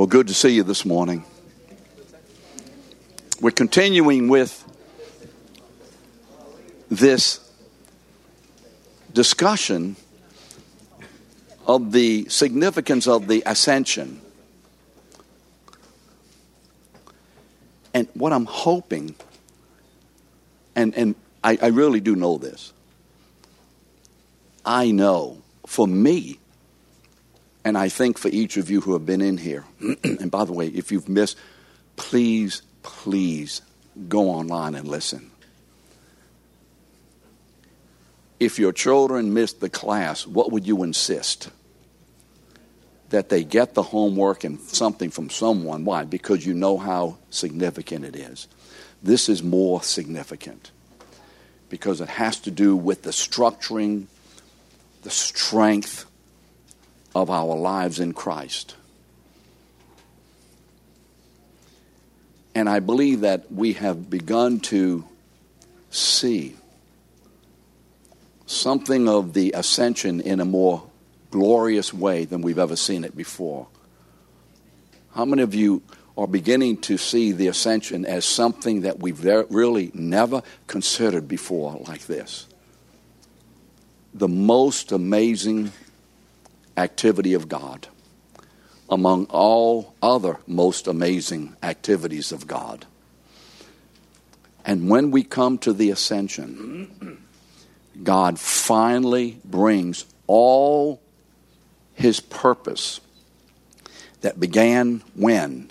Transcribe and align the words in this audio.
Well, 0.00 0.06
good 0.06 0.28
to 0.28 0.34
see 0.34 0.54
you 0.54 0.62
this 0.62 0.86
morning. 0.86 1.26
We're 3.38 3.50
continuing 3.50 4.28
with 4.28 4.64
this 6.88 7.38
discussion 9.12 9.96
of 11.66 11.92
the 11.92 12.26
significance 12.30 13.06
of 13.06 13.28
the 13.28 13.42
ascension. 13.44 14.22
And 17.92 18.08
what 18.14 18.32
I'm 18.32 18.46
hoping, 18.46 19.14
and, 20.74 20.94
and 20.94 21.14
I, 21.44 21.58
I 21.60 21.66
really 21.66 22.00
do 22.00 22.16
know 22.16 22.38
this, 22.38 22.72
I 24.64 24.92
know 24.92 25.42
for 25.66 25.86
me, 25.86 26.39
and 27.64 27.76
I 27.76 27.88
think 27.88 28.18
for 28.18 28.28
each 28.28 28.56
of 28.56 28.70
you 28.70 28.80
who 28.80 28.94
have 28.94 29.04
been 29.04 29.20
in 29.20 29.36
here, 29.36 29.64
and 30.04 30.30
by 30.30 30.44
the 30.44 30.52
way, 30.52 30.68
if 30.68 30.90
you've 30.90 31.08
missed, 31.08 31.36
please, 31.96 32.62
please 32.82 33.62
go 34.08 34.30
online 34.30 34.74
and 34.74 34.88
listen. 34.88 35.30
If 38.38 38.58
your 38.58 38.72
children 38.72 39.34
missed 39.34 39.60
the 39.60 39.68
class, 39.68 40.26
what 40.26 40.50
would 40.50 40.66
you 40.66 40.82
insist? 40.82 41.50
That 43.10 43.28
they 43.28 43.44
get 43.44 43.74
the 43.74 43.82
homework 43.82 44.44
and 44.44 44.58
something 44.60 45.10
from 45.10 45.28
someone. 45.28 45.84
Why? 45.84 46.04
Because 46.04 46.46
you 46.46 46.54
know 46.54 46.78
how 46.78 47.18
significant 47.28 48.06
it 48.06 48.16
is. 48.16 48.48
This 49.02 49.28
is 49.28 49.42
more 49.42 49.82
significant 49.82 50.70
because 51.68 52.00
it 52.00 52.08
has 52.08 52.40
to 52.40 52.50
do 52.50 52.76
with 52.76 53.02
the 53.02 53.10
structuring, 53.10 54.06
the 55.02 55.10
strength, 55.10 56.06
of 57.14 57.30
our 57.30 57.56
lives 57.56 58.00
in 58.00 58.12
Christ. 58.12 58.76
And 62.54 62.68
I 62.68 62.80
believe 62.80 63.20
that 63.20 63.50
we 63.52 63.74
have 63.74 64.10
begun 64.10 64.60
to 64.60 65.04
see 65.90 66.56
something 68.46 69.08
of 69.08 69.32
the 69.32 69.52
ascension 69.52 70.20
in 70.20 70.40
a 70.40 70.44
more 70.44 70.82
glorious 71.30 71.94
way 71.94 72.24
than 72.24 72.42
we've 72.42 72.58
ever 72.58 72.74
seen 72.76 73.04
it 73.04 73.16
before. 73.16 73.68
How 75.14 75.24
many 75.24 75.42
of 75.42 75.54
you 75.54 75.82
are 76.18 76.26
beginning 76.26 76.78
to 76.78 76.98
see 76.98 77.32
the 77.32 77.46
ascension 77.46 78.04
as 78.04 78.24
something 78.24 78.82
that 78.82 78.98
we've 78.98 79.24
really 79.24 79.92
never 79.94 80.42
considered 80.66 81.28
before 81.28 81.80
like 81.86 82.06
this? 82.06 82.46
The 84.12 84.28
most 84.28 84.90
amazing 84.90 85.70
activity 86.80 87.34
of 87.34 87.48
God 87.48 87.86
among 88.88 89.26
all 89.26 89.94
other 90.02 90.38
most 90.46 90.88
amazing 90.88 91.54
activities 91.62 92.32
of 92.32 92.46
God. 92.46 92.86
And 94.64 94.90
when 94.90 95.10
we 95.10 95.22
come 95.22 95.58
to 95.58 95.72
the 95.72 95.90
ascension, 95.90 97.24
God 98.02 98.38
finally 98.38 99.38
brings 99.44 100.04
all 100.26 101.00
his 101.94 102.20
purpose 102.20 103.00
that 104.20 104.40
began 104.40 105.02
when? 105.14 105.70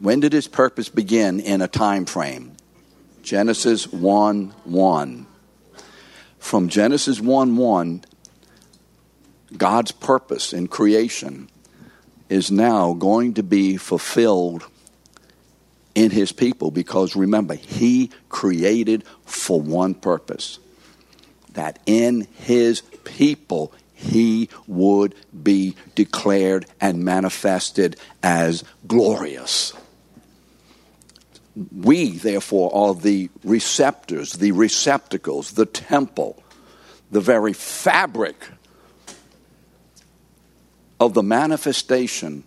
When 0.00 0.20
did 0.20 0.32
his 0.32 0.48
purpose 0.48 0.88
begin 0.88 1.40
in 1.40 1.62
a 1.62 1.68
time 1.68 2.04
frame? 2.04 2.56
Genesis 3.22 3.92
1 3.92 4.54
1. 4.64 5.26
From 6.38 6.68
Genesis 6.68 7.20
1 7.20 7.56
1, 7.56 8.04
God's 9.56 9.92
purpose 9.92 10.52
in 10.52 10.68
creation 10.68 11.48
is 12.28 12.50
now 12.50 12.92
going 12.92 13.34
to 13.34 13.42
be 13.42 13.76
fulfilled 13.76 14.66
in 15.94 16.10
his 16.10 16.32
people 16.32 16.70
because 16.70 17.16
remember, 17.16 17.54
he 17.54 18.10
created 18.28 19.04
for 19.24 19.60
one 19.60 19.94
purpose 19.94 20.58
that 21.54 21.78
in 21.86 22.26
his 22.36 22.82
people 23.04 23.72
he 23.94 24.48
would 24.68 25.14
be 25.42 25.74
declared 25.96 26.66
and 26.80 27.04
manifested 27.04 27.96
as 28.22 28.62
glorious. 28.86 29.72
We, 31.72 32.10
therefore, 32.10 32.70
are 32.72 32.94
the 32.94 33.30
receptors, 33.42 34.34
the 34.34 34.52
receptacles, 34.52 35.52
the 35.52 35.66
temple, 35.66 36.40
the 37.10 37.20
very 37.20 37.52
fabric 37.52 38.36
of 41.00 41.14
the 41.14 41.22
manifestation 41.22 42.44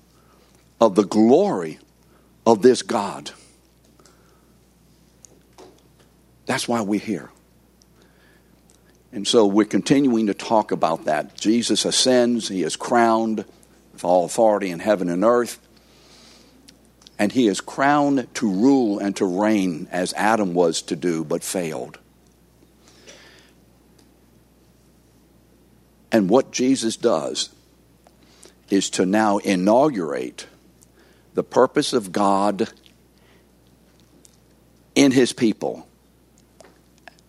of 0.80 0.96
the 0.96 1.04
glory 1.04 1.80
of 2.46 2.62
this 2.62 2.82
God. 2.82 3.32
That's 6.46 6.68
why 6.68 6.82
we're 6.82 7.00
here. 7.00 7.30
And 9.14 9.28
so 9.28 9.46
we're 9.46 9.66
continuing 9.66 10.28
to 10.28 10.34
talk 10.34 10.72
about 10.72 11.06
that. 11.06 11.36
Jesus 11.36 11.86
ascends, 11.86 12.48
he 12.48 12.64
is 12.64 12.76
crowned 12.76 13.46
with 13.94 14.04
all 14.04 14.26
authority 14.26 14.70
in 14.70 14.80
heaven 14.80 15.10
and 15.10 15.24
earth. 15.24 15.60
And 17.20 17.32
he 17.32 17.48
is 17.48 17.62
crowned 17.62 18.34
to 18.36 18.50
rule 18.50 18.98
and 18.98 19.16
to 19.18 19.26
reign 19.26 19.88
as 19.92 20.14
Adam 20.14 20.54
was 20.54 20.82
to 20.84 20.96
do, 20.96 21.24
but 21.24 21.44
failed. 21.44 22.00
And 26.12 26.30
what 26.30 26.52
Jesus 26.52 26.98
does 26.98 27.50
is 28.72 28.90
to 28.92 29.06
now 29.06 29.38
inaugurate 29.38 30.48
the 31.34 31.44
purpose 31.44 31.94
of 31.94 32.12
God 32.12 32.70
in 34.96 35.12
his 35.12 35.34
people 35.34 35.88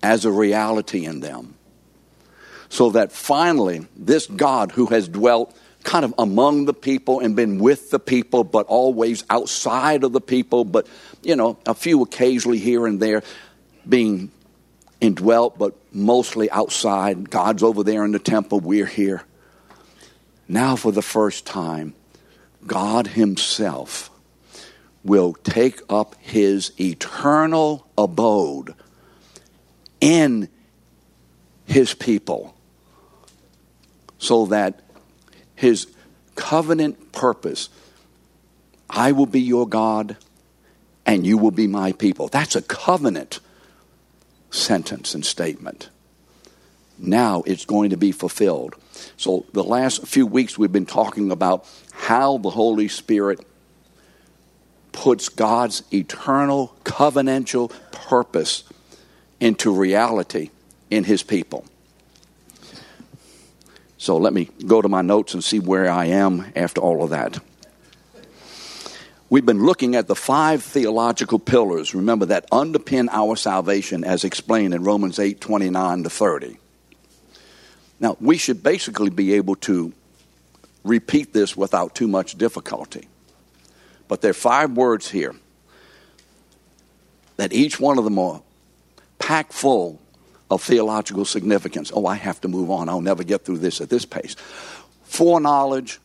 as 0.03 0.25
a 0.25 0.31
reality 0.31 1.05
in 1.05 1.21
them. 1.21 1.55
So 2.69 2.91
that 2.91 3.13
finally, 3.13 3.87
this 3.97 4.27
God 4.27 4.73
who 4.73 4.87
has 4.87 5.09
dwelt 5.09 5.57
kind 5.85 6.05
of 6.05 6.15
among 6.19 6.65
the 6.65 6.75
people 6.75 7.21
and 7.21 7.37
been 7.37 7.59
with 7.59 7.91
the 7.91 7.99
people, 7.99 8.45
but 8.45 8.67
always 8.67 9.25
outside 9.29 10.05
of 10.05 10.13
the 10.13 10.21
people, 10.21 10.65
but, 10.65 10.87
you 11.23 11.37
know, 11.37 11.59
a 11.67 11.75
few 11.75 12.03
occasionally 12.03 12.59
here 12.59 12.87
and 12.87 13.01
there 13.01 13.23
being 13.89 14.31
indwelt, 15.01 15.59
but 15.59 15.75
mostly 15.93 16.51
outside. 16.51 17.29
God's 17.29 17.63
over 17.63 17.83
there 17.83 18.05
in 18.05 18.13
the 18.13 18.19
temple, 18.19 18.61
we're 18.61 18.87
here. 18.87 19.23
Now, 20.49 20.77
for 20.77 20.93
the 20.93 21.03
first 21.03 21.47
time, 21.47 21.95
God 22.67 23.09
Himself 23.09 24.11
will 25.05 25.35
take 25.35 25.81
up 25.89 26.15
His 26.21 26.73
eternal 26.81 27.87
abode 27.97 28.75
in 30.01 30.49
His 31.67 31.95
people 31.95 32.55
so 34.19 34.47
that 34.47 34.81
His 35.55 35.87
covenant 36.35 37.13
purpose 37.13 37.69
I 38.93 39.13
will 39.13 39.27
be 39.27 39.41
your 39.41 39.67
God 39.67 40.17
and 41.07 41.27
you 41.27 41.39
will 41.39 41.51
be 41.51 41.67
my 41.67 41.93
people. 41.93 42.29
That's 42.29 42.55
a 42.55 42.63
covenant 42.63 43.41
sentence 44.51 45.15
and 45.15 45.25
statement. 45.25 45.89
Now 46.99 47.43
it's 47.47 47.65
going 47.65 47.91
to 47.91 47.97
be 47.97 48.13
fulfilled. 48.13 48.77
So, 49.17 49.47
the 49.53 49.65
last 49.65 50.07
few 50.07 50.27
weeks 50.27 50.59
we've 50.59 50.73
been 50.73 50.87
talking 50.87 51.31
about 51.31 51.67
how 51.93 52.39
the 52.39 52.51
Holy 52.51 52.89
Spirit 52.89 53.45
puts 54.93 55.29
God's 55.29 55.83
eternal 55.93 56.75
covenantal 56.85 57.73
purpose 57.91 58.65
into 59.41 59.75
reality 59.75 60.51
in 60.91 61.05
His 61.05 61.23
people. 61.23 61.65
So, 63.99 64.17
let 64.17 64.33
me 64.33 64.49
go 64.67 64.83
to 64.83 64.89
my 64.89 65.03
notes 65.03 65.35
and 65.35 65.43
see 65.43 65.59
where 65.59 65.91
I 65.91 66.07
am 66.07 66.53
after 66.57 66.81
all 66.81 67.03
of 67.03 67.11
that. 67.11 67.39
We've 69.33 69.47
been 69.47 69.65
looking 69.65 69.97
at 69.97 70.09
the 70.09 70.15
five 70.15 70.63
theological 70.63 71.39
pillars, 71.39 71.95
remember, 71.95 72.27
that 72.27 72.51
underpin 72.51 73.09
our 73.11 73.35
salvation 73.35 74.05
as 74.05 74.25
explained 74.25 74.75
in 74.75 74.85
Romans 74.85 75.19
8 75.19 75.41
29 75.41 76.03
to 76.03 76.11
30. 76.11 76.59
Now, 78.03 78.17
we 78.21 78.37
should 78.37 78.65
basically 78.65 79.11
be 79.11 79.35
able 79.35 79.55
to 79.57 79.93
repeat 80.83 81.33
this 81.33 81.57
without 81.57 81.95
too 81.95 82.09
much 82.09 82.37
difficulty. 82.37 83.09
But 84.09 84.21
there 84.21 84.33
are 84.33 84.35
five 84.35 84.73
words 84.73 85.09
here 85.09 85.37
that 87.37 87.53
each 87.53 87.79
one 87.79 87.99
of 87.99 88.05
them 88.05 88.19
are 88.19 88.43
packed 89.21 89.53
full 89.53 90.01
of 90.51 90.63
theological 90.63 91.25
significance. 91.25 91.93
Oh, 91.95 92.07
I 92.07 92.17
have 92.17 92.41
to 92.41 92.49
move 92.49 92.71
on. 92.73 92.89
I'll 92.89 93.01
never 93.01 93.23
get 93.23 93.45
through 93.45 93.59
this 93.59 93.81
at 93.81 93.89
this 93.89 94.05
pace. 94.05 94.35
Foreknowledge. 95.05 96.01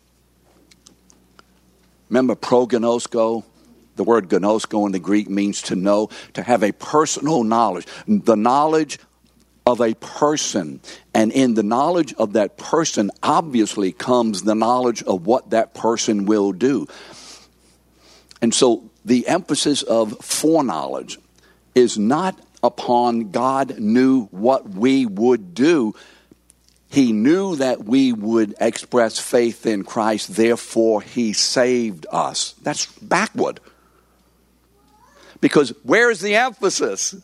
Remember 2.10 2.36
prognosko? 2.36 3.44
The 3.96 4.04
word 4.04 4.30
gnosko 4.30 4.86
in 4.86 4.92
the 4.92 5.00
Greek 5.00 5.28
means 5.28 5.64
to 5.64 5.76
know, 5.76 6.10
to 6.34 6.44
have 6.44 6.62
a 6.62 6.72
personal 6.72 7.44
knowledge. 7.44 7.88
The 8.08 8.36
knowledge 8.36 9.00
of 9.68 9.82
a 9.82 9.94
person. 9.96 10.80
And 11.14 11.30
in 11.34 11.54
the 11.54 11.62
knowledge 11.62 12.14
of 12.14 12.34
that 12.34 12.58
person, 12.58 13.12
obviously 13.22 13.92
comes 13.92 14.44
the 14.44 14.56
knowledge 14.56 15.04
of 15.04 15.28
what 15.28 15.50
that 15.50 15.74
person 15.74 16.26
will 16.26 16.54
do. 16.54 16.88
And 18.42 18.54
so 18.54 18.90
the 19.04 19.28
emphasis 19.28 19.82
of 19.84 20.18
foreknowledge 20.20 21.20
is 21.76 21.98
not 21.98 22.40
upon 22.64 23.32
God 23.32 23.78
knew 23.78 24.28
what 24.28 24.70
we 24.70 25.06
would 25.06 25.54
do. 25.54 25.94
He 26.90 27.12
knew 27.12 27.58
that 27.58 27.84
we 27.84 28.14
would 28.14 28.56
express 28.62 29.20
faith 29.20 29.66
in 29.66 29.84
Christ, 29.84 30.34
therefore, 30.34 31.02
He 31.02 31.34
saved 31.34 32.06
us. 32.10 32.54
That's 32.64 32.86
backward. 33.00 33.60
Because 35.42 35.74
where's 35.84 36.22
the 36.22 36.38
emphasis? 36.38 37.16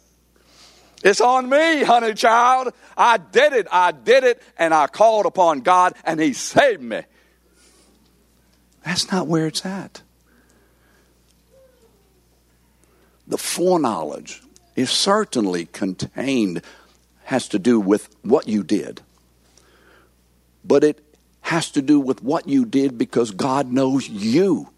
It's 1.04 1.20
on 1.20 1.50
me, 1.50 1.84
honey 1.84 2.14
child. 2.14 2.74
I 2.98 3.18
did 3.18 3.54
it. 3.54 3.68
I 3.72 3.92
did 3.92 4.24
it, 4.24 4.42
and 4.58 4.74
I 4.74 4.88
called 4.88 5.26
upon 5.26 5.60
God, 5.60 5.94
and 6.06 6.20
He 6.20 6.34
saved 6.34 6.82
me. 6.82 7.02
That's 8.86 9.12
not 9.12 9.28
where 9.28 9.48
it's 9.48 9.66
at. 9.66 10.02
The 13.28 13.38
foreknowledge 13.38 14.42
is 14.76 14.90
certainly 14.90 15.66
contained, 15.66 16.62
has 17.26 17.48
to 17.50 17.60
do 17.60 17.80
with 17.80 18.14
what 18.22 18.48
you 18.48 18.64
did. 18.64 19.02
But 20.64 20.84
it 20.84 21.04
has 21.42 21.72
to 21.72 21.82
do 21.82 22.00
with 22.00 22.24
what 22.24 22.48
you 22.48 22.66
did 22.66 22.98
because 22.98 23.32
God 23.32 23.72
knows 23.72 24.08
you. 24.08 24.70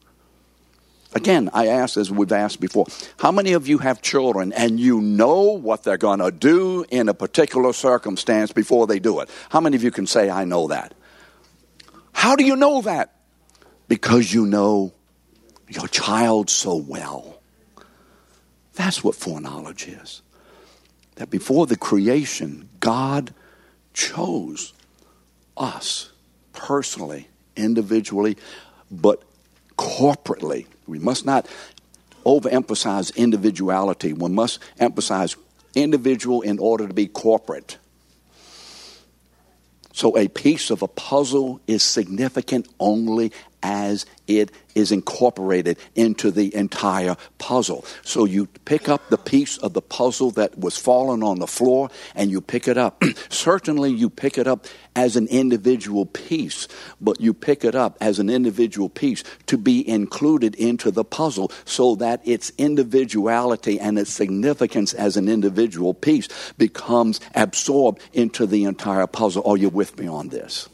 Again, 1.15 1.49
I 1.53 1.67
ask 1.67 1.95
as 1.95 2.11
we've 2.11 2.31
asked 2.33 2.59
before, 2.59 2.87
how 3.17 3.31
many 3.31 3.53
of 3.53 3.69
you 3.69 3.77
have 3.77 4.01
children 4.01 4.51
and 4.51 4.77
you 4.77 4.99
know 4.99 5.53
what 5.53 5.83
they're 5.83 5.97
going 5.97 6.19
to 6.19 6.29
do 6.29 6.85
in 6.91 7.07
a 7.07 7.13
particular 7.13 7.71
circumstance 7.71 8.51
before 8.51 8.85
they 8.85 8.99
do 8.99 9.21
it? 9.21 9.29
How 9.49 9.61
many 9.61 9.77
of 9.77 9.83
you 9.83 9.91
can 9.91 10.07
say, 10.07 10.29
I 10.29 10.43
know 10.43 10.67
that? 10.67 10.93
How 12.11 12.35
do 12.35 12.43
you 12.43 12.57
know 12.57 12.81
that? 12.81 13.15
Because 13.87 14.33
you 14.33 14.45
know 14.45 14.93
your 15.69 15.87
child 15.87 16.49
so 16.49 16.75
well. 16.75 17.39
That's 18.73 19.01
what 19.01 19.15
foreknowledge 19.15 19.87
is. 19.87 20.21
That 21.15 21.29
before 21.29 21.65
the 21.65 21.77
creation, 21.77 22.67
God 22.81 23.33
chose 23.93 24.73
us 25.55 26.11
personally, 26.51 27.29
individually, 27.55 28.35
but 28.91 29.23
corporately. 29.77 30.65
We 30.87 30.99
must 30.99 31.25
not 31.25 31.47
overemphasize 32.25 33.15
individuality. 33.15 34.13
We 34.13 34.29
must 34.29 34.59
emphasize 34.79 35.35
individual 35.75 36.41
in 36.41 36.59
order 36.59 36.87
to 36.87 36.93
be 36.93 37.07
corporate. 37.07 37.77
So 39.93 40.17
a 40.17 40.27
piece 40.27 40.71
of 40.71 40.81
a 40.81 40.87
puzzle 40.87 41.61
is 41.67 41.81
significant 41.81 42.67
only 42.79 43.31
as 43.65 44.05
it 44.27 44.51
is 44.75 44.91
incorporated 44.91 45.79
into 45.95 46.29
the 46.29 46.53
entire 46.53 47.15
puzzle. 47.39 47.83
So 48.03 48.25
you 48.25 48.45
pick 48.65 48.87
up 48.87 49.09
the 49.09 49.17
piece 49.17 49.57
of 49.57 49.73
the 49.73 49.81
puzzle 49.81 50.29
that 50.31 50.59
was 50.59 50.77
fallen 50.77 51.23
on 51.23 51.39
the 51.39 51.47
floor 51.47 51.89
and 52.13 52.29
you 52.29 52.41
pick 52.41 52.67
it 52.67 52.77
up. 52.77 53.03
Certainly, 53.29 53.93
you 53.93 54.11
pick 54.11 54.37
it 54.37 54.45
up 54.45 54.67
as 54.95 55.15
an 55.15 55.27
individual 55.29 56.05
piece, 56.05 56.67
but 57.01 57.19
you 57.19 57.33
pick 57.33 57.65
it 57.65 57.73
up 57.73 57.97
as 57.99 58.19
an 58.19 58.29
individual 58.29 58.87
piece 58.87 59.23
to 59.47 59.57
be 59.57 59.87
included 59.89 60.53
into 60.55 60.91
the 60.91 61.03
puzzle 61.03 61.51
so 61.65 61.95
that 61.95 62.21
its 62.23 62.51
individuality 62.59 63.79
and 63.79 63.97
its 63.97 64.11
significance 64.11 64.93
as 64.93 65.17
an 65.17 65.27
individual 65.27 65.95
piece 65.95 66.27
becomes 66.59 67.19
absorbed 67.33 67.99
into 68.13 68.45
the 68.45 68.65
entire 68.65 69.07
puzzle. 69.07 69.41
Are 69.43 69.57
you 69.57 69.69
with 69.69 69.97
me 69.97 70.07
on 70.07 70.29
this? 70.29 70.69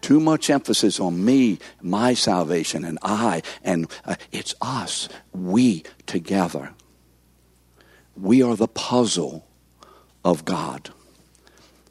Too 0.00 0.20
much 0.20 0.50
emphasis 0.50 0.98
on 0.98 1.24
me, 1.24 1.58
my 1.82 2.14
salvation, 2.14 2.84
and 2.84 2.98
I, 3.02 3.42
and 3.62 3.86
uh, 4.04 4.16
it's 4.32 4.54
us, 4.60 5.08
we 5.32 5.84
together. 6.06 6.70
We 8.16 8.42
are 8.42 8.56
the 8.56 8.68
puzzle 8.68 9.46
of 10.24 10.44
God. 10.44 10.90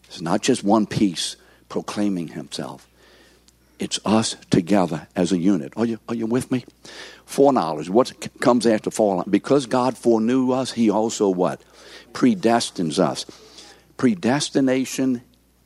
It's 0.06 0.22
not 0.22 0.42
just 0.42 0.64
one 0.64 0.88
piece 0.88 1.36
proclaiming 1.70 2.30
himself. 2.30 2.88
It's 3.78 4.00
us 4.04 4.36
together 4.50 5.08
as 5.16 5.32
a 5.32 5.38
unit. 5.38 5.72
Are 5.78 5.86
you, 5.86 6.00
are 6.10 6.16
you 6.16 6.26
with 6.26 6.52
me? 6.52 6.66
Foreknowledge. 7.26 7.90
What 7.90 8.12
comes 8.42 8.66
after 8.66 8.92
foreknowledge? 8.92 9.32
Because 9.32 9.68
God 9.68 9.98
foreknew 9.98 10.52
us, 10.52 10.74
He 10.74 10.90
also 10.90 11.30
what? 11.30 11.62
Predestines 12.12 13.00
us. 13.00 13.26
Predestination 13.96 15.22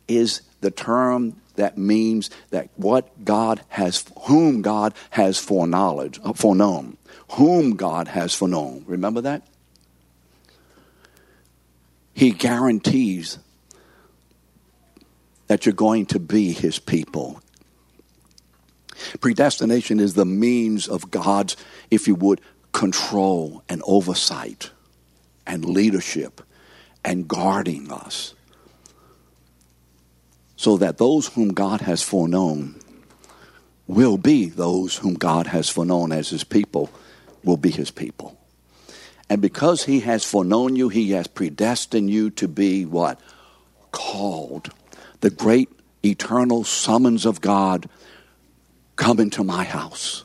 is 0.07 0.41
the 0.61 0.69
term 0.69 1.41
that 1.55 1.77
means 1.77 2.29
that 2.49 2.69
what 2.75 3.23
God 3.23 3.61
has, 3.69 4.05
whom 4.21 4.61
God 4.61 4.93
has 5.11 5.37
foreknowledge, 5.37 6.19
uh, 6.23 6.33
foreknown, 6.33 6.97
whom 7.31 7.75
God 7.75 8.07
has 8.09 8.33
foreknown. 8.33 8.83
Remember 8.87 9.21
that? 9.21 9.45
He 12.13 12.31
guarantees 12.31 13.39
that 15.47 15.65
you're 15.65 15.73
going 15.73 16.05
to 16.07 16.19
be 16.19 16.51
his 16.51 16.79
people. 16.79 17.41
Predestination 19.19 19.99
is 19.99 20.13
the 20.13 20.25
means 20.25 20.87
of 20.87 21.11
God's, 21.11 21.57
if 21.91 22.07
you 22.07 22.15
would, 22.15 22.41
control 22.71 23.63
and 23.67 23.81
oversight 23.85 24.71
and 25.45 25.65
leadership 25.65 26.41
and 27.03 27.27
guarding 27.27 27.91
us 27.91 28.33
so 30.63 30.77
that 30.77 30.97
those 30.97 31.27
whom 31.27 31.49
God 31.49 31.81
has 31.81 32.01
foreknown 32.01 32.75
will 33.85 34.17
be 34.17 34.47
those 34.47 34.95
whom 34.95 35.15
God 35.15 35.47
has 35.47 35.67
foreknown 35.67 36.13
as 36.13 36.29
his 36.29 36.45
people, 36.45 36.89
will 37.43 37.57
be 37.57 37.69
his 37.69 37.91
people. 37.91 38.39
And 39.29 39.41
because 39.41 39.83
he 39.83 39.99
has 39.99 40.23
foreknown 40.23 40.77
you, 40.77 40.87
he 40.87 41.11
has 41.11 41.27
predestined 41.27 42.09
you 42.09 42.29
to 42.29 42.47
be 42.47 42.85
what? 42.85 43.19
Called. 43.91 44.69
The 45.19 45.29
great 45.29 45.67
eternal 46.01 46.63
summons 46.63 47.25
of 47.25 47.41
God 47.41 47.89
come 48.95 49.19
into 49.19 49.43
my 49.43 49.65
house. 49.65 50.23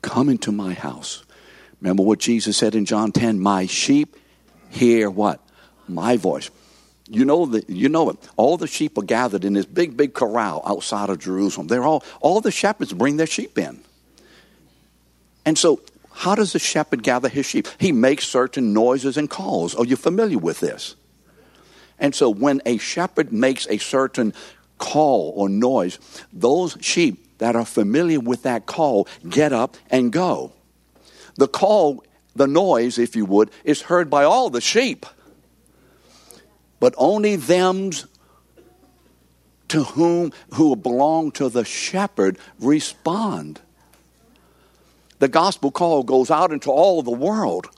Come 0.00 0.30
into 0.30 0.52
my 0.52 0.72
house. 0.72 1.22
Remember 1.82 2.02
what 2.02 2.18
Jesus 2.18 2.56
said 2.56 2.74
in 2.74 2.86
John 2.86 3.12
10 3.12 3.38
My 3.38 3.66
sheep 3.66 4.16
hear 4.70 5.10
what? 5.10 5.46
My 5.86 6.16
voice. 6.16 6.48
You 7.10 7.24
know 7.24 7.46
that 7.46 7.70
you 7.70 7.88
know 7.88 8.10
it. 8.10 8.16
All 8.36 8.56
the 8.56 8.66
sheep 8.66 8.98
are 8.98 9.02
gathered 9.02 9.44
in 9.44 9.54
this 9.54 9.66
big, 9.66 9.96
big 9.96 10.14
corral 10.14 10.62
outside 10.66 11.10
of 11.10 11.18
Jerusalem. 11.18 11.68
They're 11.68 11.84
all 11.84 12.04
all 12.20 12.40
the 12.40 12.50
shepherds 12.50 12.92
bring 12.92 13.16
their 13.16 13.26
sheep 13.26 13.56
in. 13.56 13.80
And 15.44 15.56
so 15.56 15.80
how 16.12 16.34
does 16.34 16.52
the 16.52 16.58
shepherd 16.58 17.02
gather 17.02 17.28
his 17.28 17.46
sheep? 17.46 17.68
He 17.78 17.92
makes 17.92 18.26
certain 18.26 18.72
noises 18.72 19.16
and 19.16 19.30
calls. 19.30 19.74
Are 19.74 19.84
you 19.84 19.94
familiar 19.96 20.38
with 20.38 20.60
this? 20.60 20.96
And 21.98 22.14
so 22.14 22.28
when 22.28 22.60
a 22.66 22.78
shepherd 22.78 23.32
makes 23.32 23.66
a 23.68 23.78
certain 23.78 24.34
call 24.78 25.32
or 25.36 25.48
noise, 25.48 25.98
those 26.32 26.76
sheep 26.80 27.38
that 27.38 27.56
are 27.56 27.64
familiar 27.64 28.20
with 28.20 28.42
that 28.42 28.66
call 28.66 29.06
get 29.28 29.52
up 29.52 29.76
and 29.90 30.12
go. 30.12 30.52
The 31.36 31.48
call, 31.48 32.04
the 32.34 32.48
noise, 32.48 32.98
if 32.98 33.14
you 33.14 33.24
would, 33.24 33.50
is 33.62 33.82
heard 33.82 34.10
by 34.10 34.24
all 34.24 34.50
the 34.50 34.60
sheep 34.60 35.06
but 36.80 36.94
only 36.96 37.36
them 37.36 37.90
to 39.68 39.84
whom 39.84 40.32
who 40.54 40.74
belong 40.76 41.30
to 41.32 41.48
the 41.48 41.64
shepherd 41.64 42.38
respond. 42.58 43.60
The 45.18 45.28
gospel 45.28 45.70
call 45.70 46.02
goes 46.02 46.30
out 46.30 46.52
into 46.52 46.70
all 46.70 47.02
the 47.02 47.10
world. 47.10 47.68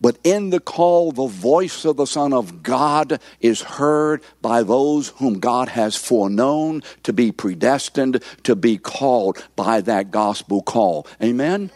But 0.00 0.18
in 0.22 0.50
the 0.50 0.60
call, 0.60 1.12
the 1.12 1.28
voice 1.28 1.86
of 1.86 1.96
the 1.96 2.06
Son 2.06 2.34
of 2.34 2.62
God 2.62 3.20
is 3.40 3.62
heard 3.62 4.22
by 4.42 4.62
those 4.62 5.08
whom 5.08 5.38
God 5.38 5.70
has 5.70 5.96
foreknown 5.96 6.82
to 7.04 7.12
be 7.14 7.32
predestined 7.32 8.22
to 8.42 8.54
be 8.54 8.76
called 8.76 9.42
by 9.56 9.80
that 9.80 10.10
gospel 10.10 10.60
call. 10.60 11.06
Amen? 11.22 11.70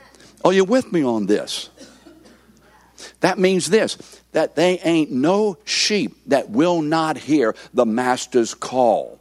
Are 0.44 0.52
you 0.52 0.64
with 0.64 0.92
me 0.92 1.02
on 1.02 1.24
this? 1.24 1.70
That 3.20 3.38
means 3.38 3.68
this 3.70 4.22
that 4.32 4.56
they 4.56 4.78
ain't 4.80 5.10
no 5.10 5.58
sheep 5.64 6.16
that 6.26 6.50
will 6.50 6.82
not 6.82 7.16
hear 7.16 7.54
the 7.72 7.86
master's 7.86 8.54
call. 8.54 9.18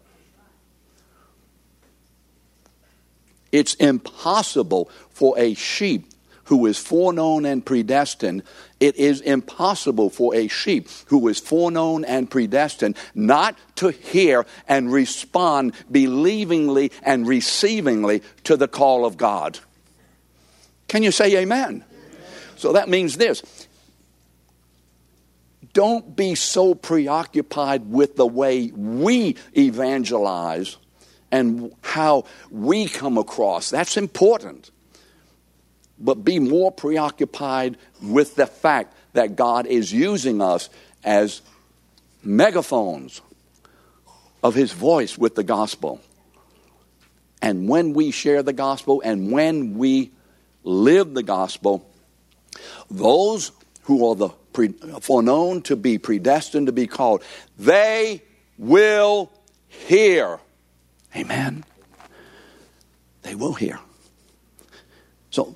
It's 3.52 3.74
impossible 3.76 4.90
for 5.10 5.38
a 5.40 5.54
sheep 5.54 6.12
who 6.48 6.66
is 6.66 6.78
foreknown 6.78 7.46
and 7.46 7.66
predestined, 7.66 8.42
it 8.80 8.96
is 8.96 9.22
impossible 9.22 10.10
for 10.10 10.34
a 10.34 10.48
sheep 10.48 10.88
who 11.08 11.28
is 11.28 11.40
foreknown 11.40 12.06
and 12.06 12.30
predestined 12.30 12.96
not 13.14 13.58
to 13.76 13.90
hear 13.90 14.46
and 14.68 14.92
respond 14.92 15.74
believingly 15.92 16.92
and 17.04 17.26
receivingly 17.26 18.24
to 18.44 18.56
the 18.56 18.68
call 18.68 19.06
of 19.06 19.18
God. 19.18 19.60
Can 20.88 21.04
you 21.04 21.12
say 21.12 21.36
amen? 21.36 21.66
amen. 21.66 21.84
So 22.56 22.74
that 22.74 22.88
means 22.88 23.18
this 23.18 23.67
don't 25.78 26.16
be 26.16 26.34
so 26.34 26.74
preoccupied 26.74 27.88
with 27.92 28.16
the 28.16 28.26
way 28.26 28.72
we 28.72 29.36
evangelize 29.56 30.76
and 31.32 31.72
how 31.82 32.26
we 32.50 32.88
come 32.88 33.20
across. 33.20 33.70
That's 33.70 33.96
important. 33.96 34.72
But 36.00 36.24
be 36.24 36.40
more 36.40 36.72
preoccupied 36.72 37.78
with 38.02 38.34
the 38.34 38.48
fact 38.48 38.96
that 39.14 39.36
God 39.36 39.68
is 39.68 39.94
using 39.94 40.42
us 40.42 40.72
as 41.04 41.44
megaphones 42.24 43.22
of 44.42 44.56
His 44.56 44.72
voice 44.72 45.16
with 45.16 45.36
the 45.36 45.44
gospel. 45.44 46.02
And 47.40 47.70
when 47.70 47.94
we 47.94 48.10
share 48.10 48.42
the 48.42 48.52
gospel 48.52 49.04
and 49.06 49.32
when 49.32 49.78
we 49.78 50.10
live 50.64 51.14
the 51.14 51.22
gospel, 51.22 51.88
those 52.90 53.52
who 53.84 54.10
are 54.10 54.16
the 54.16 54.30
pre, 54.58 54.70
foreknown 55.02 55.62
to 55.62 55.76
be 55.76 56.00
predestined 56.00 56.66
to 56.66 56.74
be 56.74 56.88
called, 56.88 57.24
they 57.60 58.24
will 58.58 59.32
hear. 59.68 60.40
Amen. 61.16 61.64
They 63.22 63.36
will 63.36 63.54
hear. 63.54 63.80
So 65.30 65.56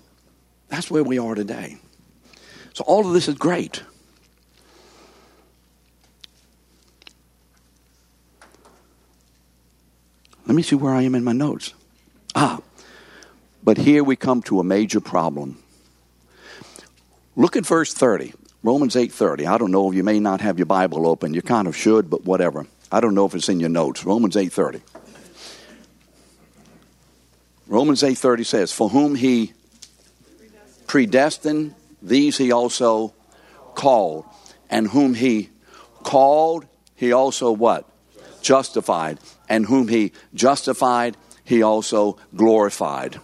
that's 0.68 0.92
where 0.92 1.04
we 1.04 1.18
are 1.18 1.34
today. 1.34 1.78
So 2.74 2.84
all 2.86 3.08
of 3.08 3.14
this 3.14 3.28
is 3.28 3.34
great. 3.36 3.82
Let 10.46 10.56
me 10.56 10.62
see 10.62 10.76
where 10.76 10.94
I 10.94 11.02
am 11.02 11.16
in 11.16 11.24
my 11.24 11.34
notes. 11.34 11.74
Ah, 12.36 12.60
but 13.64 13.80
here 13.80 14.04
we 14.04 14.16
come 14.16 14.44
to 14.44 14.60
a 14.60 14.64
major 14.64 15.00
problem. 15.00 15.58
Look 17.36 17.56
at 17.56 17.66
verse 17.66 17.94
30. 17.94 18.34
Romans 18.64 18.96
8:30. 18.96 19.48
I 19.48 19.58
don't 19.58 19.72
know 19.72 19.90
if 19.90 19.96
you 19.96 20.04
may 20.04 20.20
not 20.20 20.42
have 20.42 20.60
your 20.60 20.68
Bible 20.68 21.08
open. 21.08 21.34
You 21.34 21.42
kind 21.42 21.68
of 21.68 21.76
should, 21.76 22.10
but 22.10 22.26
whatever. 22.26 22.68
I 22.92 23.00
don't 23.00 23.16
know 23.16 23.26
if 23.26 23.34
it's 23.34 23.50
in 23.50 23.60
your 23.60 23.70
notes. 23.70 24.06
Romans 24.06 24.36
8:30. 24.36 24.82
Romans 27.68 28.04
8:30 28.04 28.44
says, 28.44 28.72
"For 28.72 28.90
whom 28.90 29.16
he 29.16 29.54
predestined, 30.86 31.74
these 32.02 32.38
he 32.38 32.52
also 32.52 33.14
called, 33.74 34.26
and 34.70 34.90
whom 34.90 35.16
he 35.16 35.50
called, 36.04 36.66
he 36.96 37.12
also 37.12 37.52
what? 37.52 37.90
Justified, 38.42 39.20
and 39.50 39.66
whom 39.66 39.88
he 39.88 40.12
justified, 40.34 41.18
he 41.44 41.64
also 41.64 42.18
glorified." 42.36 43.20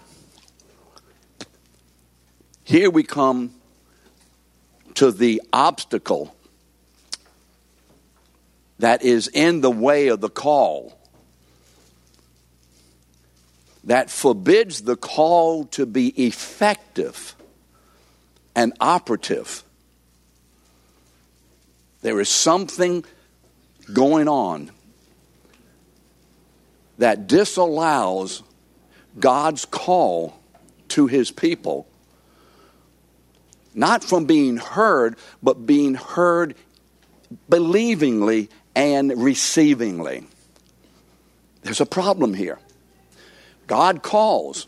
Here 2.63 2.89
we 2.89 3.03
come 3.03 3.51
to 4.97 5.11
the 5.11 5.39
obstacle 5.53 6.35
that 8.79 9.03
is 9.03 9.27
in 9.27 9.61
the 9.61 9.69
way 9.69 10.07
of 10.07 10.21
the 10.21 10.29
call, 10.29 10.97
that 13.83 14.09
forbids 14.09 14.81
the 14.81 14.95
call 14.95 15.65
to 15.65 15.85
be 15.85 16.07
effective 16.25 17.35
and 18.55 18.73
operative. 18.79 19.61
There 22.01 22.19
is 22.19 22.29
something 22.29 23.05
going 23.93 24.27
on 24.27 24.71
that 26.97 27.27
disallows 27.27 28.41
God's 29.19 29.63
call 29.65 30.39
to 30.89 31.05
his 31.05 31.29
people 31.29 31.87
not 33.77 34.03
from 34.03 34.25
being 34.25 34.57
heard, 34.57 35.15
but 35.41 35.65
being 35.65 35.93
heard 35.93 36.55
believingly 37.49 38.49
and 38.75 39.11
receivingly. 39.11 40.25
There's 41.61 41.81
a 41.81 41.85
problem 41.85 42.33
here. 42.33 42.59
God 43.67 44.01
calls, 44.01 44.67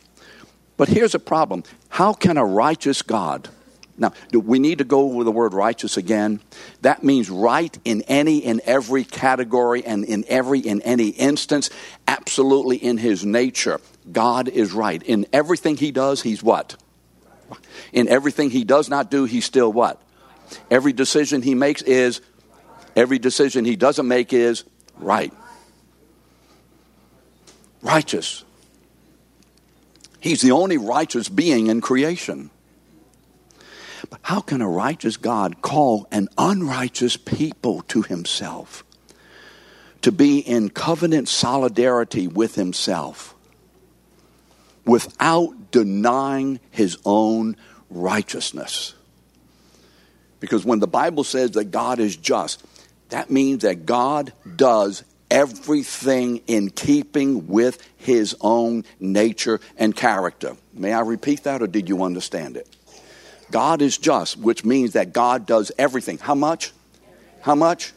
but 0.78 0.90
here's 0.90 1.16
a 1.16 1.20
problem. 1.20 1.64
How 1.90 2.14
can 2.14 2.38
a 2.38 2.46
righteous 2.46 3.02
God, 3.02 3.50
now, 3.98 4.14
we 4.32 4.60
need 4.60 4.78
to 4.78 4.86
go 4.86 5.12
over 5.12 5.26
the 5.26 5.32
word 5.32 5.54
righteous 5.54 5.98
again? 5.98 6.40
That 6.82 7.04
means 7.04 7.30
right 7.30 7.78
in 7.84 8.02
any 8.04 8.46
and 8.46 8.62
every 8.62 9.04
category 9.04 9.84
and 9.86 10.06
in 10.06 10.24
every 10.30 10.60
in 10.60 10.82
any 10.84 11.10
instance, 11.10 11.70
absolutely 12.08 12.78
in 12.78 12.98
his 12.98 13.26
nature. 13.26 13.82
God 14.10 14.48
is 14.48 14.72
right. 14.72 15.04
In 15.04 15.26
everything 15.34 15.76
he 15.76 15.92
does, 15.92 16.22
he's 16.22 16.42
what? 16.42 16.78
In 17.94 18.08
everything 18.08 18.50
he 18.50 18.64
does 18.64 18.90
not 18.90 19.10
do, 19.12 19.26
he's 19.26 19.46
still 19.46 19.72
what? 19.72 20.02
Every 20.70 20.94
decision 20.94 21.42
he 21.42 21.56
makes 21.56 21.82
is, 21.82 22.22
every 22.96 23.20
decision 23.20 23.66
he 23.66 23.76
doesn't 23.76 24.08
make 24.08 24.34
is 24.34 24.64
right. 24.98 25.34
Righteous. 27.82 28.44
He's 30.20 30.42
the 30.42 30.52
only 30.52 30.78
righteous 30.78 31.30
being 31.30 31.68
in 31.68 31.82
creation. 31.82 32.50
But 34.10 34.20
how 34.24 34.42
can 34.42 34.62
a 34.62 34.68
righteous 34.68 35.18
God 35.18 35.62
call 35.62 36.08
an 36.12 36.30
unrighteous 36.38 37.18
people 37.18 37.82
to 37.84 38.02
himself? 38.02 38.84
To 40.02 40.12
be 40.12 40.40
in 40.40 40.70
covenant 40.70 41.28
solidarity 41.28 42.28
with 42.28 42.56
himself 42.56 43.36
without 44.86 45.59
denying 45.72 46.60
his 46.72 46.98
own 47.06 47.56
righteousness. 47.90 48.94
Because 50.40 50.64
when 50.64 50.80
the 50.80 50.88
Bible 50.88 51.24
says 51.24 51.52
that 51.52 51.66
God 51.66 52.00
is 52.00 52.16
just, 52.16 52.64
that 53.10 53.30
means 53.30 53.64
that 53.64 53.86
God 53.86 54.34
does 54.56 55.04
everything 55.30 56.38
in 56.48 56.70
keeping 56.70 57.48
with 57.48 57.88
his 57.98 58.36
own 58.42 58.84
nature 59.00 59.60
and 59.78 59.96
character. 59.96 60.56
May 60.74 60.94
I 60.94 61.02
repeat 61.02 61.44
that 61.44 61.62
or 61.62 61.68
did 61.68 61.90
you 61.90 62.04
understand 62.04 62.58
it? 62.58 62.68
God 63.52 63.82
is 63.82 63.98
just, 63.98 64.38
which 64.38 64.64
means 64.64 64.94
that 64.94 65.14
God 65.14 65.46
does 65.46 65.72
everything. 65.78 66.18
How 66.20 66.36
much? 66.36 66.72
How 67.42 67.56
much? 67.56 67.94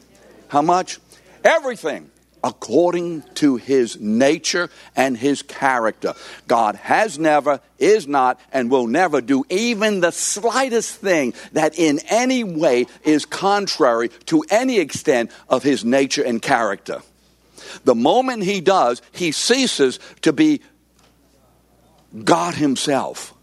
How 0.49 0.62
much? 0.62 0.99
Everything 1.45 2.11
according 2.44 3.22
to 3.34 3.56
his 3.56 4.00
nature 4.00 4.68
and 4.96 5.16
his 5.16 5.42
character. 5.42 6.14
God 6.49 6.75
has 6.76 7.18
never, 7.18 7.61
is 7.78 8.06
not, 8.06 8.40
and 8.52 8.70
will 8.70 8.87
never 8.87 9.20
do 9.20 9.44
even 9.49 10.00
the 10.00 10.11
slightest 10.11 10.96
thing 10.96 11.34
that 11.52 11.78
in 11.78 12.00
any 12.08 12.44
way 12.44 12.87
is 13.04 13.25
contrary 13.25 14.08
to 14.26 14.44
any 14.50 14.78
extent 14.78 15.30
of 15.49 15.62
his 15.62 15.84
nature 15.84 16.25
and 16.25 16.42
character. 16.42 17.02
The 17.84 17.94
moment 17.94 18.42
he 18.42 18.61
does, 18.61 19.02
he 19.12 19.32
ceases 19.32 19.99
to 20.22 20.32
be 20.32 20.61
God 22.25 22.54
himself. 22.54 23.34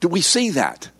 Do 0.00 0.08
we 0.08 0.20
see 0.20 0.50
that? 0.50 0.90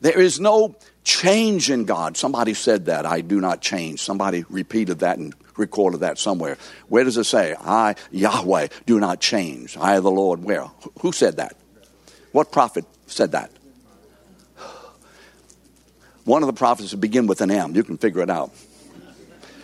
There 0.00 0.20
is 0.20 0.38
no 0.38 0.76
change 1.04 1.70
in 1.70 1.84
God. 1.84 2.16
Somebody 2.16 2.54
said 2.54 2.86
that. 2.86 3.06
I 3.06 3.20
do 3.20 3.40
not 3.40 3.60
change. 3.60 4.00
Somebody 4.00 4.44
repeated 4.48 5.00
that 5.00 5.18
and 5.18 5.34
recorded 5.56 6.00
that 6.00 6.18
somewhere. 6.18 6.56
Where 6.88 7.04
does 7.04 7.16
it 7.16 7.24
say? 7.24 7.54
I, 7.60 7.94
Yahweh, 8.10 8.68
do 8.86 8.98
not 8.98 9.20
change. 9.20 9.76
I, 9.76 10.00
the 10.00 10.10
Lord, 10.10 10.42
where? 10.42 10.64
Who 11.00 11.12
said 11.12 11.36
that? 11.36 11.56
What 12.32 12.50
prophet 12.50 12.84
said 13.06 13.32
that? 13.32 13.50
One 16.24 16.42
of 16.42 16.46
the 16.46 16.54
prophets 16.54 16.90
that 16.90 16.96
begin 16.96 17.26
with 17.26 17.42
an 17.42 17.50
M. 17.50 17.76
You 17.76 17.84
can 17.84 17.98
figure 17.98 18.22
it 18.22 18.30
out. 18.30 18.50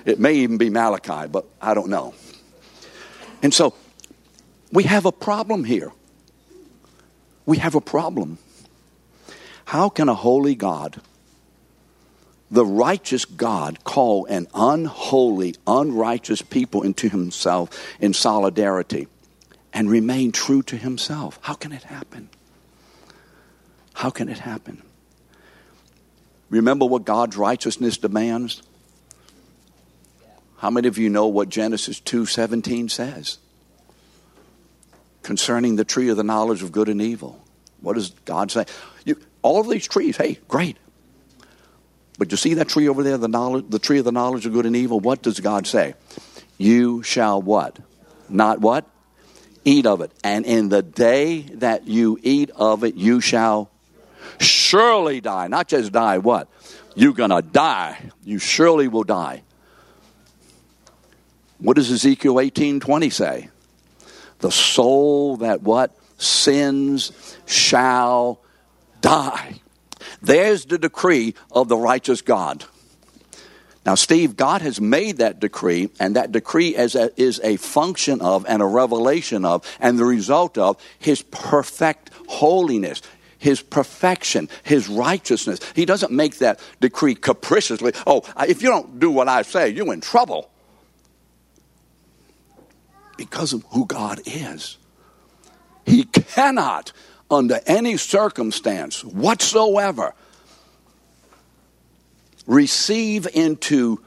It 0.05 0.21
may 0.21 0.35
even 0.35 0.59
be 0.59 0.69
Malachi, 0.69 1.27
but 1.27 1.47
I 1.61 1.73
don't 1.75 1.89
know. 1.89 2.15
And 3.43 3.53
so 3.53 3.75
we 4.71 4.85
have 4.85 5.07
a 5.07 5.13
problem 5.13 5.65
here. 5.65 5.91
We 7.47 7.57
have 7.59 7.75
a 7.75 7.81
problem. 7.81 8.39
How 9.65 9.89
can 9.89 10.09
a 10.09 10.15
holy 10.15 10.55
God 10.55 11.01
the 12.51 12.67
righteous 12.67 13.25
God 13.25 13.85
call 13.85 14.27
an 14.27 14.49
unholy, 14.55 15.55
unrighteous 15.67 16.43
people 16.43 16.83
into 16.83 17.09
himself 17.09 17.71
in 18.01 18.13
solidarity 18.13 19.07
and 19.73 19.89
remain 19.89 20.33
true 20.33 20.63
to 20.65 20.77
himself. 20.77 21.39
How 21.43 21.55
can 21.55 21.73
it 21.73 21.85
happen? 21.85 22.29
How 23.95 24.11
can 24.11 24.29
it 24.29 24.39
happen? 24.39 24.83
Remember 26.49 26.87
what 26.87 27.05
God's 27.05 27.37
righteousness 27.37 27.99
demands? 27.99 28.63
How 30.57 30.71
many 30.71 30.89
of 30.89 30.99
you 30.99 31.09
know 31.09 31.29
what 31.29 31.49
Genesis 31.49 32.01
2:17 32.01 32.89
says? 32.89 33.39
Concerning 35.23 35.77
the 35.77 35.85
tree 35.85 36.09
of 36.09 36.17
the 36.17 36.25
knowledge 36.25 36.63
of 36.63 36.73
good 36.73 36.89
and 36.89 37.01
evil. 37.01 37.45
What 37.81 37.95
does 37.95 38.11
God 38.25 38.51
say? 38.51 38.67
You, 39.05 39.17
all 39.43 39.61
of 39.61 39.69
these 39.69 39.87
trees, 39.87 40.17
hey, 40.17 40.39
great. 40.49 40.77
But 42.21 42.31
you 42.31 42.37
see 42.37 42.55
that 42.55 42.69
tree 42.69 42.89
over 42.89 43.03
there, 43.03 43.19
the 43.19 43.27
knowledge, 43.27 43.65
the 43.69 43.81
tree 43.81 43.99
of 43.99 44.05
the 44.05 44.13
knowledge 44.13 44.47
of 44.47 44.53
good 44.53 44.67
and 44.67 44.77
evil? 44.77 45.01
What 45.01 45.23
does 45.23 45.41
God 45.41 45.67
say? 45.67 45.95
You 46.57 47.03
shall 47.03 47.43
what? 47.43 47.81
Not 48.29 48.61
what? 48.61 48.85
Eat 49.65 49.87
of 49.87 50.01
it. 50.01 50.13
And 50.23 50.47
in 50.47 50.69
the 50.69 50.83
day 50.83 51.41
that 51.55 51.89
you 51.89 52.17
eat 52.23 52.51
of 52.55 52.85
it, 52.85 52.95
you 52.95 53.21
shall 53.21 53.71
Surely 54.39 55.21
die. 55.21 55.49
Not 55.49 55.69
just 55.69 55.93
die, 55.93 56.19
what? 56.19 56.49
You're 56.95 57.13
going 57.13 57.31
to 57.31 57.43
die. 57.43 58.11
You 58.25 58.39
surely 58.39 58.89
will 58.89 59.05
die. 59.05 59.43
What 61.59 61.77
does 61.77 61.91
Ezekiel 61.91 62.37
18:20 62.37 63.13
say? 63.13 63.49
The 64.39 64.51
soul 64.51 65.39
that 65.39 65.63
what? 65.63 65.95
Sins 66.17 67.13
shall 67.47 68.41
die. 69.01 69.61
There's 70.23 70.67
the 70.67 70.79
decree 70.79 71.35
of 71.51 71.69
the 71.69 71.77
righteous 71.77 72.23
God. 72.23 72.65
Now, 73.87 73.95
Steve, 73.95 74.37
God 74.37 74.61
has 74.61 74.81
made 74.81 75.17
that 75.19 75.41
decree, 75.41 75.89
and 75.99 76.15
that 76.17 76.33
decree 76.33 76.77
is 76.77 76.95
a, 76.95 77.11
is 77.21 77.41
a 77.43 77.57
function 77.57 78.21
of 78.21 78.45
and 78.47 78.61
a 78.61 78.67
revelation 78.67 79.45
of 79.45 79.65
and 79.81 79.99
the 79.99 80.05
result 80.05 80.59
of 80.59 80.77
His 80.99 81.23
perfect 81.23 82.11
holiness, 82.29 83.01
His 83.39 83.63
perfection, 83.63 84.51
His 84.63 84.87
righteousness. 84.89 85.61
He 85.75 85.87
doesn't 85.87 86.13
make 86.13 86.39
that 86.39 86.61
decree 86.81 87.15
capriciously. 87.15 87.93
Oh, 88.07 88.23
if 88.47 88.63
you 88.63 88.69
don't 88.69 89.01
do 89.01 89.11
what 89.11 89.29
I 89.29 89.43
say, 89.43 89.71
you're 89.71 89.93
in 89.95 90.03
trouble. 90.03 90.51
Because 93.17 93.55
of 93.55 93.65
who 93.71 93.87
God 93.87 94.21
is. 94.27 94.77
He 95.87 96.05
cannot, 96.05 96.93
under 97.31 97.61
any 97.67 97.97
circumstance 97.97 99.05
whatsoever, 99.05 100.15
receive 102.47 103.29
into 103.33 104.03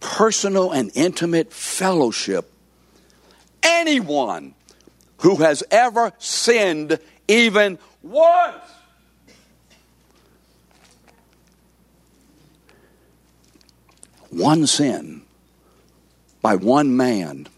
personal 0.00 0.72
and 0.72 0.90
intimate 0.94 1.52
fellowship 1.52 2.50
anyone 3.62 4.54
who 5.18 5.36
has 5.36 5.62
ever 5.70 6.12
sinned 6.18 6.98
even 7.26 7.78
once. 8.02 8.56
One 14.30 14.66
sin 14.66 15.22
by 16.42 16.54
one 16.54 16.96
man, 16.96 17.48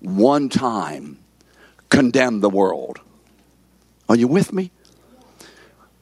one 0.00 0.48
time, 0.48 1.18
condemned 1.88 2.42
the 2.42 2.50
world. 2.50 3.00
Are 4.08 4.16
you 4.16 4.28
with 4.28 4.52
me? 4.52 4.70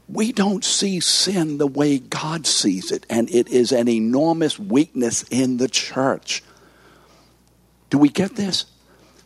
we 0.09 0.33
don't 0.33 0.65
see 0.65 1.01
sin 1.01 1.59
the 1.59 1.67
way 1.67 1.99
God 1.99 2.47
sees 2.47 2.93
it, 2.93 3.05
and 3.11 3.29
it 3.31 3.49
is 3.49 3.73
an 3.73 3.89
enormous 3.89 4.59
weakness 4.59 5.25
in 5.31 5.57
the 5.57 5.69
church. 5.69 6.43
Do 7.91 7.99
we 7.99 8.09
get 8.09 8.37
this? 8.37 8.67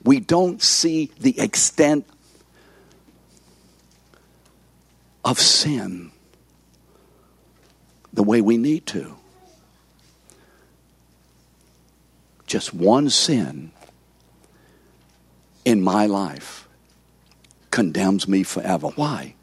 We 0.03 0.21
don't 0.21 0.63
see 0.63 1.11
the 1.21 1.39
extent 1.39 2.07
of 5.23 5.39
sin 5.39 6.13
the 8.13 8.23
way 8.23 8.41
we 8.41 8.57
need 8.57 8.87
to. 8.87 9.17
Just 12.47 12.73
one 12.73 13.11
sin 13.11 13.71
in 15.65 15.83
my 15.83 16.07
life 16.07 16.67
condemns 17.71 18.27
me 18.27 18.43
forever. 18.43 18.89
Why? 18.89 19.35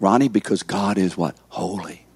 Ronnie, 0.00 0.28
because 0.28 0.62
God 0.62 0.98
is 0.98 1.16
what? 1.16 1.36
Holy. 1.48 2.06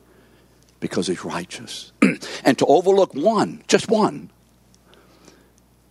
Because 0.80 1.06
he's 1.06 1.24
righteous. 1.24 1.92
and 2.44 2.58
to 2.58 2.66
overlook 2.66 3.14
one, 3.14 3.62
just 3.68 3.88
one, 3.88 4.30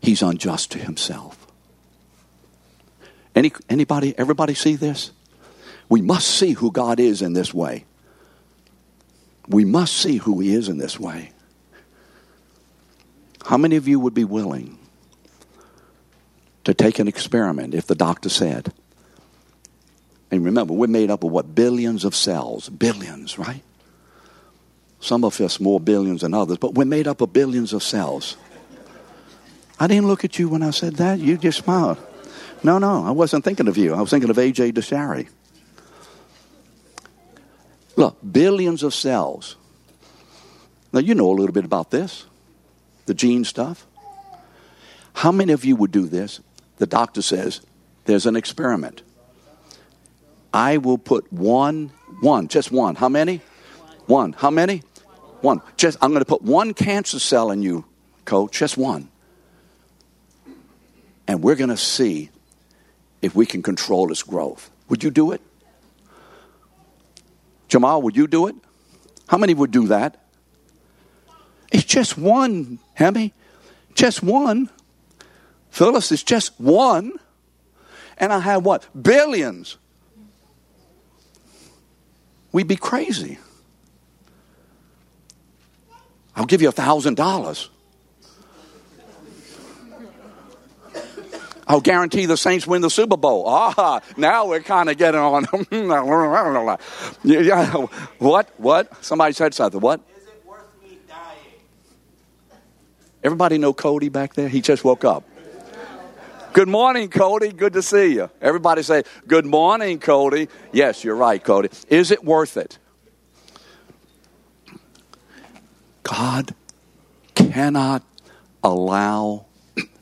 he's 0.01 0.22
unjust 0.22 0.72
to 0.72 0.79
himself. 0.79 1.48
Any, 3.36 3.51
anybody, 3.69 4.17
everybody 4.17 4.53
see 4.53 4.75
this? 4.75 5.12
We 5.88 6.01
must 6.01 6.27
see 6.27 6.53
who 6.53 6.72
God 6.72 7.00
is 7.00 7.22
in 7.22 7.34
this 7.34 7.53
way. 7.53 7.86
We 9.48 9.65
must 9.65 9.96
see 9.96 10.17
who 10.17 10.39
he 10.39 10.53
is 10.53 10.69
in 10.69 10.77
this 10.77 11.00
way. 11.00 11.31
How 13.46 13.58
many 13.58 13.75
of 13.75 13.88
you 13.88 14.00
would 14.00 14.13
be 14.13 14.25
willing 14.25 14.77
to 16.66 16.74
take 16.74 17.00
an 17.00 17.08
experiment 17.08 17.74
if 17.74 17.88
the 17.88 17.95
doctor 17.95 18.30
said, 18.30 18.74
and 20.32 20.45
remember, 20.45 20.74
we're 20.74 20.88
made 20.88 21.10
up 21.10 21.24
of 21.24 21.32
what? 21.32 21.56
Billions 21.56 22.06
of 22.06 22.13
cells. 22.13 22.69
Billions, 22.69 23.39
right? 23.39 23.63
Some 25.00 25.24
of 25.24 25.39
us 25.41 25.60
more 25.60 25.80
billions 25.80 26.22
than 26.22 26.34
others, 26.34 26.58
but 26.58 26.76
we're 26.76 26.86
made 26.86 27.08
up 27.08 27.22
of 27.22 27.34
billions 27.34 27.74
of 27.74 27.82
cells. 27.82 28.38
I 29.80 29.88
didn't 29.88 30.08
look 30.08 30.26
at 30.26 30.38
you 30.38 30.50
when 30.50 30.62
I 30.62 30.72
said 30.72 30.98
that. 30.98 31.19
You 31.19 31.38
just 31.38 31.60
smiled. 31.60 31.98
No, 32.63 32.78
no, 32.78 33.06
I 33.06 33.12
wasn't 33.12 33.45
thinking 33.45 33.69
of 33.69 33.78
you. 33.78 33.93
I 33.93 34.02
was 34.02 34.10
thinking 34.10 34.30
of 34.30 34.38
A.J. 34.38 34.74
DeShary. 34.74 35.30
Look, 37.95 38.17
billions 38.30 38.84
of 38.84 38.93
cells. 38.93 39.56
Now, 40.91 41.00
you 41.00 41.15
know 41.15 41.30
a 41.30 41.32
little 41.32 41.54
bit 41.54 41.65
about 41.65 41.91
this, 41.91 42.26
the 43.06 43.13
gene 43.13 43.45
stuff. 43.45 43.86
How 45.13 45.32
many 45.32 45.54
of 45.54 45.63
you 45.63 45.76
would 45.78 45.91
do 45.91 46.08
this? 46.08 46.41
The 46.80 46.88
doctor 46.88 47.22
says 47.22 47.62
there's 48.06 48.26
an 48.26 48.36
experiment. 48.36 49.04
I 50.54 50.78
will 50.78 50.98
put 50.98 51.32
one, 51.32 51.92
one, 52.22 52.48
just 52.48 52.72
one. 52.72 52.96
How 52.96 53.10
many? 53.10 53.42
One. 54.08 54.34
How 54.34 54.50
many? 54.50 54.82
One. 55.42 55.62
Just 55.78 55.98
I'm 56.02 56.10
going 56.12 56.22
to 56.22 56.26
put 56.26 56.42
one 56.42 56.74
cancer 56.74 57.20
cell 57.20 57.52
in 57.52 57.62
you, 57.62 57.86
coach, 58.26 58.58
just 58.58 58.78
one. 58.78 59.10
And 61.28 61.44
we're 61.44 61.56
going 61.56 61.70
to 61.70 61.78
see 61.78 62.32
if 63.22 63.36
we 63.36 63.46
can 63.46 63.62
control 63.62 64.12
its 64.12 64.24
growth. 64.24 64.72
Would 64.88 65.04
you 65.04 65.12
do 65.12 65.32
it? 65.34 65.42
Jamal, 67.68 68.02
would 68.02 68.18
you 68.18 68.26
do 68.26 68.48
it? 68.48 68.56
How 69.28 69.38
many 69.38 69.54
would 69.54 69.70
do 69.70 69.88
that? 69.88 70.26
It's 71.72 71.84
just 71.84 72.18
one, 72.18 72.80
Hemi. 72.96 73.32
Just 73.94 74.24
one. 74.24 74.72
Phyllis, 75.69 76.12
is 76.12 76.23
just 76.23 76.60
one. 76.60 77.13
And 78.17 78.34
I 78.34 78.39
have 78.39 78.65
what? 78.65 78.88
Billions 79.01 79.77
we'd 82.51 82.67
be 82.67 82.75
crazy. 82.75 83.38
I'll 86.36 86.45
give 86.45 86.62
you 86.62 86.69
a 86.69 86.73
thousand 86.73 87.15
dollars. 87.15 87.69
I'll 91.67 91.82
guarantee 91.82 92.25
the 92.25 92.38
Saints 92.38 92.65
win 92.65 92.82
the 92.82 92.89
Super 92.89 93.17
Bowl. 93.17 93.43
Ah, 93.47 94.01
now 94.17 94.47
we're 94.47 94.62
kind 94.62 94.89
of 94.89 94.97
getting 94.97 95.19
on. 95.19 95.45
yeah, 97.23 97.73
what? 98.17 98.49
What? 98.58 99.05
Somebody 99.05 99.34
said 99.34 99.53
something. 99.53 99.79
What? 99.79 100.01
Is 100.17 100.23
it 100.23 100.43
worth 100.47 100.63
me 100.82 100.97
dying? 101.08 102.58
Everybody 103.23 103.60
know 103.60 103.71
Cody 103.73 104.10
back 104.10 104.34
there? 104.34 104.47
He 104.49 104.62
just 104.62 104.84
woke 104.84 105.05
up. 105.05 105.29
Good 106.51 106.67
morning, 106.67 107.09
Cody. 107.09 107.51
Good 107.51 107.73
to 107.73 107.81
see 107.83 108.13
you. 108.15 108.29
Everybody 108.41 108.81
say, 108.81 109.03
Good 109.27 109.45
morning, 109.45 109.99
Cody. 109.99 110.47
Yes, 110.71 111.03
you're 111.03 111.15
right, 111.15 111.43
Cody. 111.43 111.69
Is 111.89 112.09
it 112.09 112.23
worth 112.23 112.57
it? 112.57 112.79
God 116.01 116.55
cannot 117.35 118.03
allow 118.63 119.45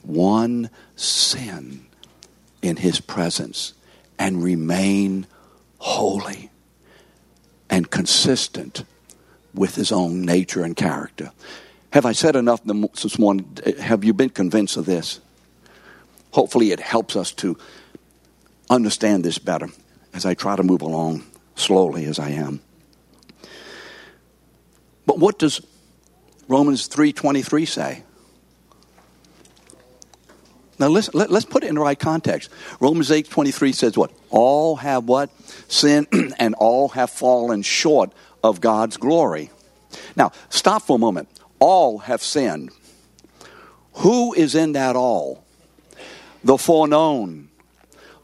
one 0.03 0.69
sin 0.95 1.85
in 2.61 2.77
his 2.77 3.01
presence 3.01 3.73
and 4.17 4.41
remain 4.41 5.27
holy 5.79 6.49
and 7.69 7.91
consistent 7.91 8.85
with 9.53 9.75
his 9.75 9.91
own 9.91 10.21
nature 10.21 10.63
and 10.63 10.77
character. 10.77 11.31
Have 11.91 12.05
I 12.05 12.13
said 12.13 12.37
enough 12.37 12.61
this 12.63 13.19
morning? 13.19 13.57
Have 13.79 14.05
you 14.05 14.13
been 14.13 14.29
convinced 14.29 14.77
of 14.77 14.85
this? 14.85 15.19
Hopefully 16.37 16.71
it 16.71 16.79
helps 16.79 17.15
us 17.15 17.31
to 17.31 17.57
understand 18.69 19.25
this 19.25 19.39
better 19.39 19.69
as 20.13 20.23
I 20.23 20.35
try 20.35 20.55
to 20.55 20.61
move 20.61 20.83
along 20.83 21.25
slowly 21.55 22.05
as 22.05 22.19
I 22.19 22.29
am. 22.29 22.59
But 25.07 25.17
what 25.17 25.39
does 25.39 25.61
Romans 26.47 26.87
3:23 26.87 27.65
say? 27.65 28.03
Now 30.77 30.89
listen, 30.89 31.13
let, 31.15 31.31
us 31.31 31.43
put 31.43 31.63
it 31.63 31.69
in 31.69 31.75
the 31.75 31.81
right 31.81 31.97
context. 31.97 32.51
Romans 32.79 33.09
8:23 33.09 33.73
says 33.73 33.97
what? 33.97 34.11
All 34.29 34.75
have 34.75 35.05
what? 35.05 35.31
Sin 35.67 36.05
and 36.37 36.53
all 36.53 36.89
have 36.89 37.09
fallen 37.09 37.63
short 37.63 38.11
of 38.43 38.61
God's 38.61 38.97
glory. 38.97 39.49
Now, 40.15 40.33
stop 40.49 40.83
for 40.83 40.97
a 40.97 40.99
moment. 40.99 41.29
All 41.57 41.97
have 41.97 42.21
sinned. 42.21 42.69
Who 44.05 44.35
is 44.35 44.53
in 44.53 44.73
that 44.73 44.95
all? 44.95 45.46
The 46.43 46.57
foreknown. 46.57 47.49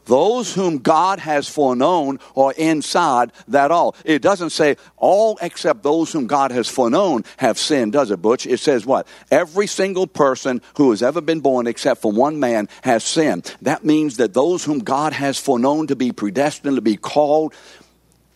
Those 0.06 0.52
whom 0.52 0.78
God 0.78 1.18
has 1.18 1.48
foreknown 1.48 2.20
are 2.36 2.52
inside 2.52 3.32
that 3.48 3.70
all. 3.70 3.96
It 4.04 4.20
doesn't 4.20 4.50
say 4.50 4.76
all 4.96 5.38
except 5.40 5.82
those 5.82 6.12
whom 6.12 6.26
God 6.26 6.50
has 6.50 6.68
foreknown 6.68 7.24
have 7.38 7.58
sinned, 7.58 7.92
does 7.92 8.10
it, 8.10 8.20
Butch? 8.20 8.46
It 8.46 8.60
says 8.60 8.84
what? 8.84 9.06
Every 9.30 9.66
single 9.66 10.06
person 10.06 10.60
who 10.76 10.90
has 10.90 11.02
ever 11.02 11.22
been 11.22 11.40
born 11.40 11.66
except 11.66 12.02
for 12.02 12.12
one 12.12 12.38
man 12.38 12.68
has 12.82 13.02
sinned. 13.02 13.54
That 13.62 13.84
means 13.84 14.18
that 14.18 14.34
those 14.34 14.64
whom 14.64 14.80
God 14.80 15.14
has 15.14 15.38
foreknown 15.38 15.86
to 15.86 15.96
be 15.96 16.12
predestined, 16.12 16.76
to 16.76 16.82
be 16.82 16.96
called, 16.96 17.54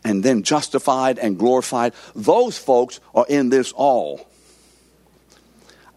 and 0.05 0.23
then 0.25 0.43
justified 0.45 1.19
and 1.19 1.39
glorified. 1.39 1.93
Those 2.15 2.57
folks 2.57 2.99
are 3.15 3.27
in 3.29 3.51
this 3.51 3.73
all. 3.73 4.27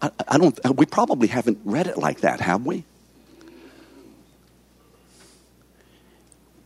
I, 0.02 0.10
I 0.28 0.36
don't, 0.36 0.58
we 0.76 0.84
probably 0.84 1.28
haven't 1.28 1.60
read 1.64 1.86
it 1.86 1.96
like 1.96 2.20
that, 2.20 2.40
have 2.40 2.66
we? 2.66 2.84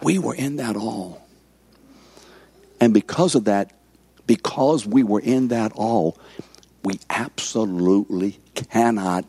We 0.02 0.18
were 0.18 0.34
in 0.34 0.56
that 0.56 0.76
all. 0.76 1.26
And 2.80 2.92
because 2.92 3.34
of 3.34 3.44
that, 3.44 3.72
because 4.26 4.86
we 4.86 5.02
were 5.02 5.20
in 5.20 5.48
that 5.48 5.72
all, 5.74 6.18
we 6.82 7.00
absolutely 7.08 8.38
cannot 8.54 9.24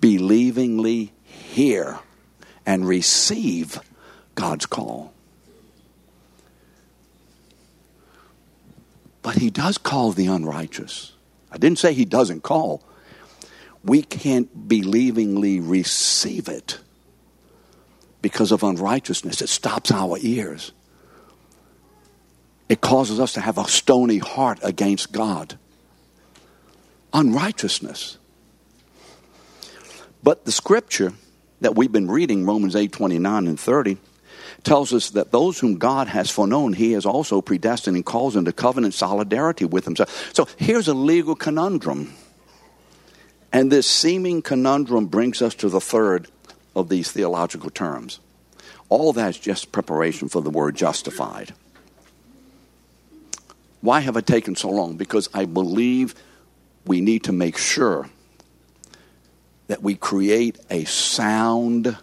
believingly 0.00 1.12
hear 1.24 1.98
and 2.66 2.86
receive 2.86 3.80
God's 4.34 4.66
call. 4.66 5.12
But 9.22 9.36
He 9.36 9.50
does 9.50 9.78
call 9.78 10.12
the 10.12 10.26
unrighteous. 10.26 11.12
I 11.50 11.58
didn't 11.58 11.78
say 11.78 11.94
He 11.94 12.04
doesn't 12.04 12.42
call. 12.42 12.82
We 13.82 14.02
can't 14.02 14.68
believingly 14.68 15.60
receive 15.62 16.48
it 16.48 16.78
because 18.24 18.52
of 18.52 18.62
unrighteousness. 18.62 19.42
It 19.42 19.50
stops 19.50 19.92
our 19.92 20.16
ears. 20.22 20.72
It 22.70 22.80
causes 22.80 23.20
us 23.20 23.34
to 23.34 23.42
have 23.42 23.58
a 23.58 23.68
stony 23.68 24.16
heart 24.16 24.58
against 24.62 25.12
God. 25.12 25.58
Unrighteousness. 27.12 28.16
But 30.22 30.46
the 30.46 30.52
scripture 30.52 31.12
that 31.60 31.74
we've 31.74 31.92
been 31.92 32.10
reading, 32.10 32.46
Romans 32.46 32.74
8 32.74 32.92
29 32.92 33.46
and 33.46 33.60
30, 33.60 33.98
tells 34.62 34.94
us 34.94 35.10
that 35.10 35.30
those 35.30 35.58
whom 35.58 35.76
God 35.76 36.08
has 36.08 36.30
foreknown, 36.30 36.72
he 36.72 36.92
has 36.92 37.04
also 37.04 37.42
predestined 37.42 37.94
and 37.94 38.06
calls 38.06 38.36
into 38.36 38.54
covenant 38.54 38.94
solidarity 38.94 39.66
with 39.66 39.84
himself. 39.84 40.34
So 40.34 40.48
here's 40.56 40.88
a 40.88 40.94
legal 40.94 41.34
conundrum. 41.34 42.14
And 43.52 43.70
this 43.70 43.86
seeming 43.86 44.40
conundrum 44.40 45.08
brings 45.08 45.42
us 45.42 45.54
to 45.56 45.68
the 45.68 45.80
third 45.80 46.28
of 46.74 46.88
these 46.88 47.10
theological 47.10 47.70
terms. 47.70 48.20
All 48.88 49.12
that's 49.12 49.38
just 49.38 49.72
preparation 49.72 50.28
for 50.28 50.42
the 50.42 50.50
word 50.50 50.76
justified. 50.76 51.54
Why 53.80 54.00
have 54.00 54.16
I 54.16 54.20
taken 54.20 54.56
so 54.56 54.70
long? 54.70 54.96
Because 54.96 55.28
I 55.34 55.44
believe 55.44 56.14
we 56.86 57.00
need 57.00 57.24
to 57.24 57.32
make 57.32 57.58
sure 57.58 58.08
that 59.66 59.82
we 59.82 59.94
create 59.94 60.58
a 60.70 60.84
sound 60.84 61.96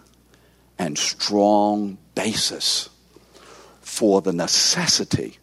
and 0.77 0.97
strong 0.97 1.97
basis 2.15 2.89
for 3.81 4.21
the 4.21 4.33
necessity 4.33 5.37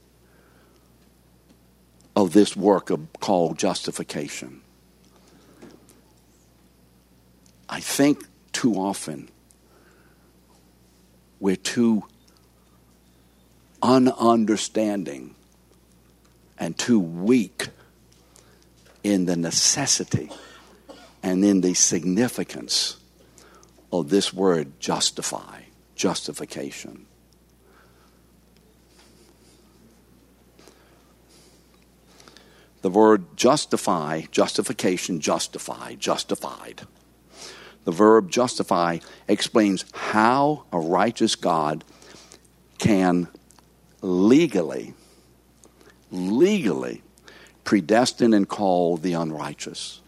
of 2.16 2.32
this 2.32 2.56
work 2.56 2.90
of, 2.90 3.06
called 3.20 3.58
justification. 3.58 4.60
I 7.68 7.80
think 7.80 8.24
too 8.58 8.74
often 8.74 9.28
we're 11.38 11.54
too 11.54 12.02
ununderstanding 13.80 15.30
and 16.58 16.76
too 16.76 16.98
weak 16.98 17.68
in 19.04 19.26
the 19.26 19.36
necessity 19.36 20.28
and 21.22 21.44
in 21.44 21.60
the 21.60 21.72
significance 21.72 22.96
of 23.92 24.10
this 24.10 24.34
word 24.34 24.80
justify, 24.80 25.60
justification. 25.94 27.06
The 32.82 32.90
word 32.90 33.36
justify, 33.36 34.22
justification, 34.32 35.20
justify, 35.20 35.94
justified. 35.94 36.82
The 37.84 37.92
verb 37.92 38.30
justify 38.30 38.98
explains 39.26 39.84
how 39.94 40.64
a 40.72 40.78
righteous 40.78 41.34
God 41.36 41.84
can 42.78 43.28
legally, 44.02 44.94
legally 46.10 47.02
predestine 47.64 48.34
and 48.34 48.48
call 48.48 48.96
the 48.96 49.12
unrighteous. 49.14 50.00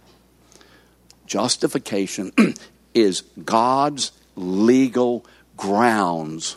Justification 1.27 2.33
is 2.95 3.23
God's 3.45 4.13
legal 4.37 5.25
grounds 5.57 6.57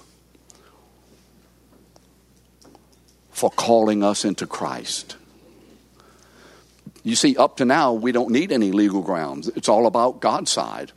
for 3.32 3.50
calling 3.50 4.04
us 4.04 4.24
into 4.24 4.48
Christ. 4.48 5.18
You 7.04 7.16
see, 7.16 7.36
up 7.36 7.58
to 7.58 7.66
now, 7.66 7.92
we 7.92 8.14
don't 8.14 8.32
need 8.32 8.52
any 8.54 8.72
legal 8.72 9.02
grounds. 9.02 9.50
It's 9.50 9.68
all 9.68 9.88
about 9.88 10.22
God's 10.22 10.52
side. 10.52 10.94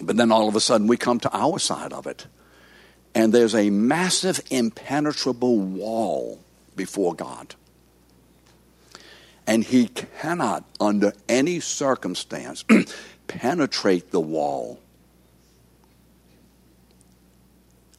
But 0.00 0.16
then 0.16 0.32
all 0.32 0.48
of 0.48 0.56
a 0.56 0.60
sudden, 0.60 0.86
we 0.86 0.96
come 0.96 1.20
to 1.20 1.36
our 1.36 1.58
side 1.58 1.92
of 1.92 2.06
it. 2.06 2.26
And 3.14 3.32
there's 3.32 3.54
a 3.54 3.70
massive, 3.70 4.40
impenetrable 4.50 5.58
wall 5.58 6.40
before 6.76 7.14
God. 7.14 7.54
And 9.46 9.64
He 9.64 9.88
cannot, 9.88 10.64
under 10.78 11.12
any 11.28 11.60
circumstance, 11.60 12.64
penetrate 13.26 14.10
the 14.10 14.20
wall 14.20 14.80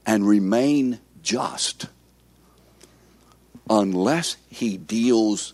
and 0.06 0.28
remain 0.28 1.00
just 1.22 1.88
unless 3.70 4.36
he 4.50 4.78
deals 4.78 5.54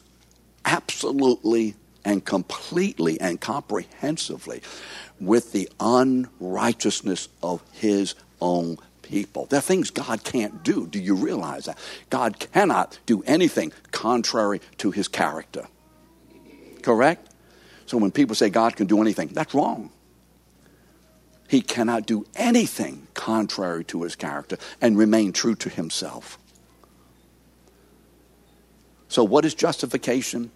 absolutely 0.66 1.76
and 2.04 2.26
completely 2.26 3.20
and 3.20 3.40
comprehensively 3.40 4.62
with 5.20 5.52
the 5.52 5.70
unrighteousness 5.80 7.30
of 7.42 7.62
his 7.72 8.16
own 8.42 8.78
people. 9.02 9.46
There 9.46 9.60
are 9.60 9.62
things 9.62 9.90
God 9.90 10.24
can't 10.24 10.64
do. 10.64 10.88
Do 10.88 11.00
you 11.00 11.16
realize 11.16 11.66
that? 11.66 11.78
God 12.10 12.40
cannot 12.40 13.00
do 13.06 13.24
anything 13.26 13.72
contrary 13.92 14.62
to 14.78 14.92
his 14.92 15.08
character. 15.08 15.68
Correct? 16.82 17.34
So 17.86 17.98
when 17.98 18.12
people 18.12 18.36
say 18.36 18.50
God 18.50 18.76
can 18.76 18.88
do 18.88 19.02
anything, 19.02 19.30
that's 19.30 19.54
wrong. 19.54 19.92
He 21.48 21.62
cannot 21.62 22.06
do 22.06 22.26
anything 22.36 23.08
contrary 23.14 23.86
to 23.86 24.04
his 24.04 24.16
character 24.16 24.58
and 24.82 24.98
remain 24.98 25.32
true 25.32 25.56
to 25.56 25.70
himself. 25.70 26.38
So, 29.08 29.24
what 29.24 29.46
is 29.46 29.54
justification? 29.54 30.52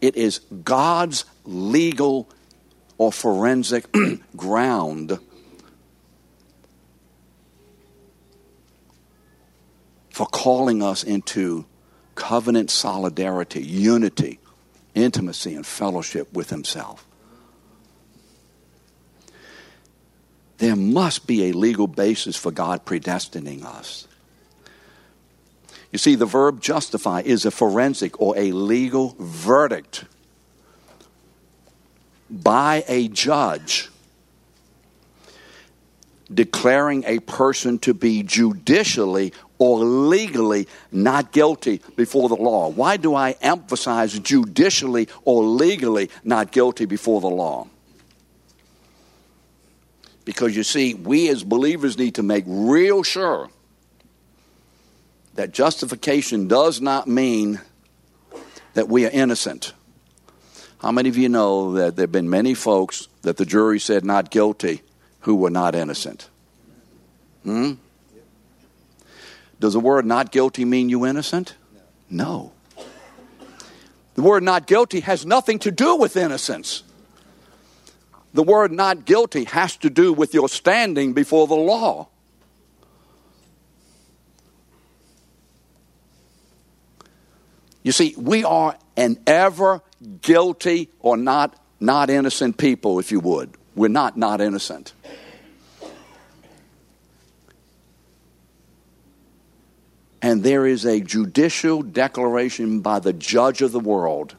It 0.00 0.16
is 0.16 0.40
God's 0.64 1.26
legal 1.44 2.28
or 2.98 3.12
forensic 3.12 3.86
ground 4.36 5.18
for 10.10 10.26
calling 10.26 10.82
us 10.82 11.04
into 11.04 11.66
covenant 12.14 12.70
solidarity, 12.70 13.62
unity 13.62 14.38
intimacy 14.94 15.54
and 15.54 15.66
fellowship 15.66 16.32
with 16.32 16.50
Himself. 16.50 17.06
There 20.58 20.74
must 20.74 21.26
be 21.26 21.44
a 21.44 21.52
legal 21.52 21.86
basis 21.86 22.34
for 22.34 22.50
God 22.50 22.86
predestining 22.86 23.62
us. 23.62 24.08
You 25.92 25.98
see, 25.98 26.14
the 26.14 26.26
verb 26.26 26.62
justify 26.62 27.20
is 27.20 27.44
a 27.44 27.50
forensic 27.50 28.20
or 28.20 28.36
a 28.38 28.52
legal 28.52 29.14
verdict 29.18 30.06
by 32.42 32.84
a 32.88 33.08
judge 33.08 33.88
declaring 36.32 37.04
a 37.04 37.20
person 37.20 37.78
to 37.78 37.94
be 37.94 38.22
judicially 38.22 39.32
or 39.58 39.78
legally 39.78 40.66
not 40.90 41.32
guilty 41.32 41.80
before 41.94 42.28
the 42.28 42.36
law. 42.36 42.68
Why 42.68 42.96
do 42.96 43.14
I 43.14 43.36
emphasize 43.40 44.18
judicially 44.18 45.08
or 45.24 45.44
legally 45.44 46.10
not 46.24 46.52
guilty 46.52 46.84
before 46.84 47.20
the 47.20 47.28
law? 47.28 47.68
Because 50.24 50.56
you 50.56 50.64
see, 50.64 50.94
we 50.94 51.28
as 51.28 51.44
believers 51.44 51.96
need 51.96 52.16
to 52.16 52.22
make 52.22 52.44
real 52.46 53.02
sure 53.04 53.48
that 55.34 55.52
justification 55.52 56.48
does 56.48 56.80
not 56.80 57.06
mean 57.06 57.60
that 58.74 58.88
we 58.88 59.06
are 59.06 59.10
innocent. 59.10 59.72
How 60.78 60.92
many 60.92 61.08
of 61.08 61.16
you 61.16 61.28
know 61.28 61.72
that 61.74 61.96
there 61.96 62.04
have 62.04 62.12
been 62.12 62.30
many 62.30 62.54
folks 62.54 63.08
that 63.22 63.36
the 63.36 63.46
jury 63.46 63.80
said 63.80 64.04
not 64.04 64.30
guilty 64.30 64.82
who 65.20 65.34
were 65.36 65.50
not 65.50 65.74
innocent? 65.74 66.28
Hmm? 67.44 67.74
Does 69.58 69.72
the 69.72 69.80
word 69.80 70.04
not 70.04 70.32
guilty 70.32 70.64
mean 70.64 70.88
you 70.88 71.06
innocent? 71.06 71.54
No. 72.10 72.52
The 74.14 74.22
word 74.22 74.42
not 74.42 74.66
guilty 74.66 75.00
has 75.00 75.24
nothing 75.24 75.58
to 75.60 75.70
do 75.70 75.96
with 75.96 76.16
innocence. 76.16 76.82
The 78.34 78.42
word 78.42 78.70
not 78.70 79.06
guilty 79.06 79.44
has 79.44 79.76
to 79.78 79.88
do 79.88 80.12
with 80.12 80.34
your 80.34 80.48
standing 80.48 81.14
before 81.14 81.46
the 81.46 81.54
law. 81.54 82.08
You 87.82 87.92
see, 87.92 88.14
we 88.18 88.44
are 88.44 88.76
an 88.96 89.18
ever 89.26 89.80
guilty 90.20 90.90
or 91.00 91.16
not 91.16 91.58
not 91.78 92.08
innocent 92.10 92.56
people, 92.56 92.98
if 92.98 93.12
you 93.12 93.20
would. 93.20 93.50
We're 93.74 93.88
not 93.88 94.16
not 94.16 94.40
innocent. 94.40 94.92
And 100.22 100.42
there 100.42 100.66
is 100.66 100.84
a 100.84 101.00
judicial 101.00 101.82
declaration 101.82 102.80
by 102.80 102.98
the 102.98 103.12
judge 103.12 103.62
of 103.62 103.72
the 103.72 103.80
world 103.80 104.34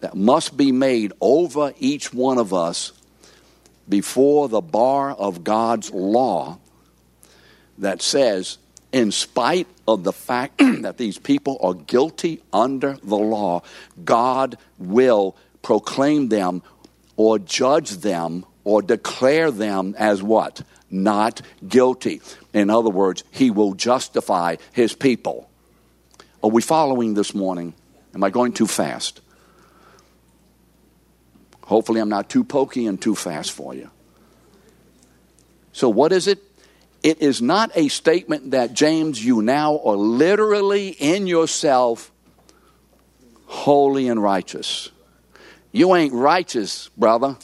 that 0.00 0.14
must 0.14 0.56
be 0.56 0.72
made 0.72 1.12
over 1.20 1.72
each 1.78 2.12
one 2.12 2.36
of 2.36 2.52
us 2.52 2.92
before 3.88 4.48
the 4.48 4.60
bar 4.60 5.12
of 5.12 5.44
God's 5.44 5.90
law 5.90 6.58
that 7.78 8.02
says, 8.02 8.58
in 8.94 9.10
spite 9.10 9.66
of 9.88 10.04
the 10.04 10.12
fact 10.12 10.58
that 10.82 10.98
these 10.98 11.18
people 11.18 11.58
are 11.60 11.74
guilty 11.74 12.40
under 12.52 12.96
the 13.02 13.16
law, 13.16 13.62
God 14.04 14.56
will 14.78 15.36
proclaim 15.62 16.28
them 16.28 16.62
or 17.16 17.40
judge 17.40 17.90
them 17.90 18.46
or 18.62 18.82
declare 18.82 19.50
them 19.50 19.96
as 19.98 20.22
what? 20.22 20.62
Not 20.92 21.42
guilty. 21.66 22.20
In 22.52 22.70
other 22.70 22.88
words, 22.88 23.24
he 23.32 23.50
will 23.50 23.74
justify 23.74 24.56
his 24.72 24.94
people. 24.94 25.50
Are 26.40 26.50
we 26.50 26.62
following 26.62 27.14
this 27.14 27.34
morning? 27.34 27.74
Am 28.14 28.22
I 28.22 28.30
going 28.30 28.52
too 28.52 28.68
fast? 28.68 29.20
Hopefully, 31.64 32.00
I'm 32.00 32.08
not 32.08 32.30
too 32.30 32.44
pokey 32.44 32.86
and 32.86 33.02
too 33.02 33.16
fast 33.16 33.50
for 33.50 33.74
you. 33.74 33.90
So, 35.72 35.88
what 35.88 36.12
is 36.12 36.28
it? 36.28 36.43
It 37.04 37.20
is 37.20 37.42
not 37.42 37.70
a 37.74 37.88
statement 37.88 38.52
that, 38.52 38.72
James, 38.72 39.22
you 39.22 39.42
now 39.42 39.78
are 39.84 39.94
literally 39.94 40.88
in 40.88 41.26
yourself 41.26 42.10
holy 43.44 44.08
and 44.08 44.22
righteous. 44.22 44.90
You 45.70 45.94
ain't 45.94 46.14
righteous, 46.14 46.88
brother, 46.96 47.36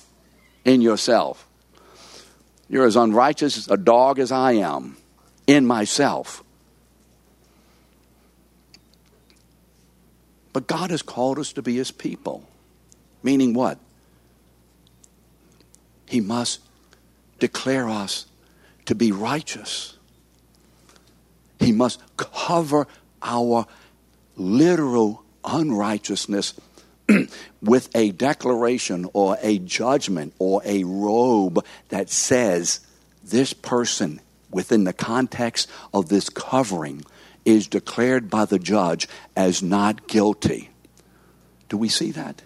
in 0.65 0.81
yourself. 0.81 1.47
You're 2.71 2.87
as 2.87 2.97
unrighteous 2.97 3.69
a 3.69 3.77
dog 3.77 4.19
as 4.19 4.33
I 4.33 4.53
am 4.53 4.97
in 5.47 5.67
myself. 5.67 6.43
But 10.55 10.69
God 10.69 10.91
has 10.91 11.03
called 11.03 11.39
us 11.39 11.53
to 11.53 11.61
be 11.61 11.77
His 11.77 11.91
people. 11.91 12.49
Meaning 13.23 13.53
what? 13.53 13.79
He 16.09 16.23
must 16.23 16.61
declare 17.39 17.91
us 17.91 18.25
to 18.91 18.97
be 18.97 19.13
righteous. 19.13 19.97
He 21.61 21.71
must 21.71 22.03
cover 22.17 22.89
our 23.23 23.65
literal 24.35 25.23
unrighteousness 25.45 26.55
with 27.63 27.89
a 27.95 28.11
declaration 28.11 29.09
or 29.13 29.39
a 29.43 29.61
judgment 29.61 30.35
or 30.41 30.61
a 30.65 30.83
robe 30.83 31.65
that 31.91 32.11
says 32.11 32.81
this 33.23 33.53
person, 33.53 34.21
within 34.51 34.83
the 34.83 34.93
context 34.93 35.71
of 35.95 36.09
this 36.09 36.29
covering, 36.29 37.05
is 37.45 37.69
declared 37.69 38.29
by 38.29 38.45
the 38.45 38.59
judge 38.59 39.07
as 39.37 39.63
not 39.63 40.09
guilty. 40.09 40.69
Do 41.69 41.77
we 41.77 41.89
see 41.89 42.11
that? 42.11 42.43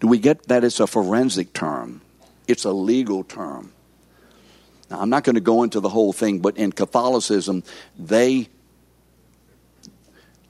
Do 0.00 0.06
we 0.06 0.16
get 0.16 0.44
that 0.44 0.64
it's 0.64 0.80
a 0.80 0.86
forensic 0.86 1.52
term? 1.52 2.00
It's 2.48 2.64
a 2.64 2.72
legal 2.72 3.22
term. 3.22 3.72
Now, 4.90 5.00
I'm 5.00 5.10
not 5.10 5.24
going 5.24 5.34
to 5.34 5.40
go 5.40 5.62
into 5.62 5.80
the 5.80 5.88
whole 5.88 6.12
thing, 6.12 6.38
but 6.40 6.56
in 6.56 6.72
Catholicism, 6.72 7.62
they 7.98 8.48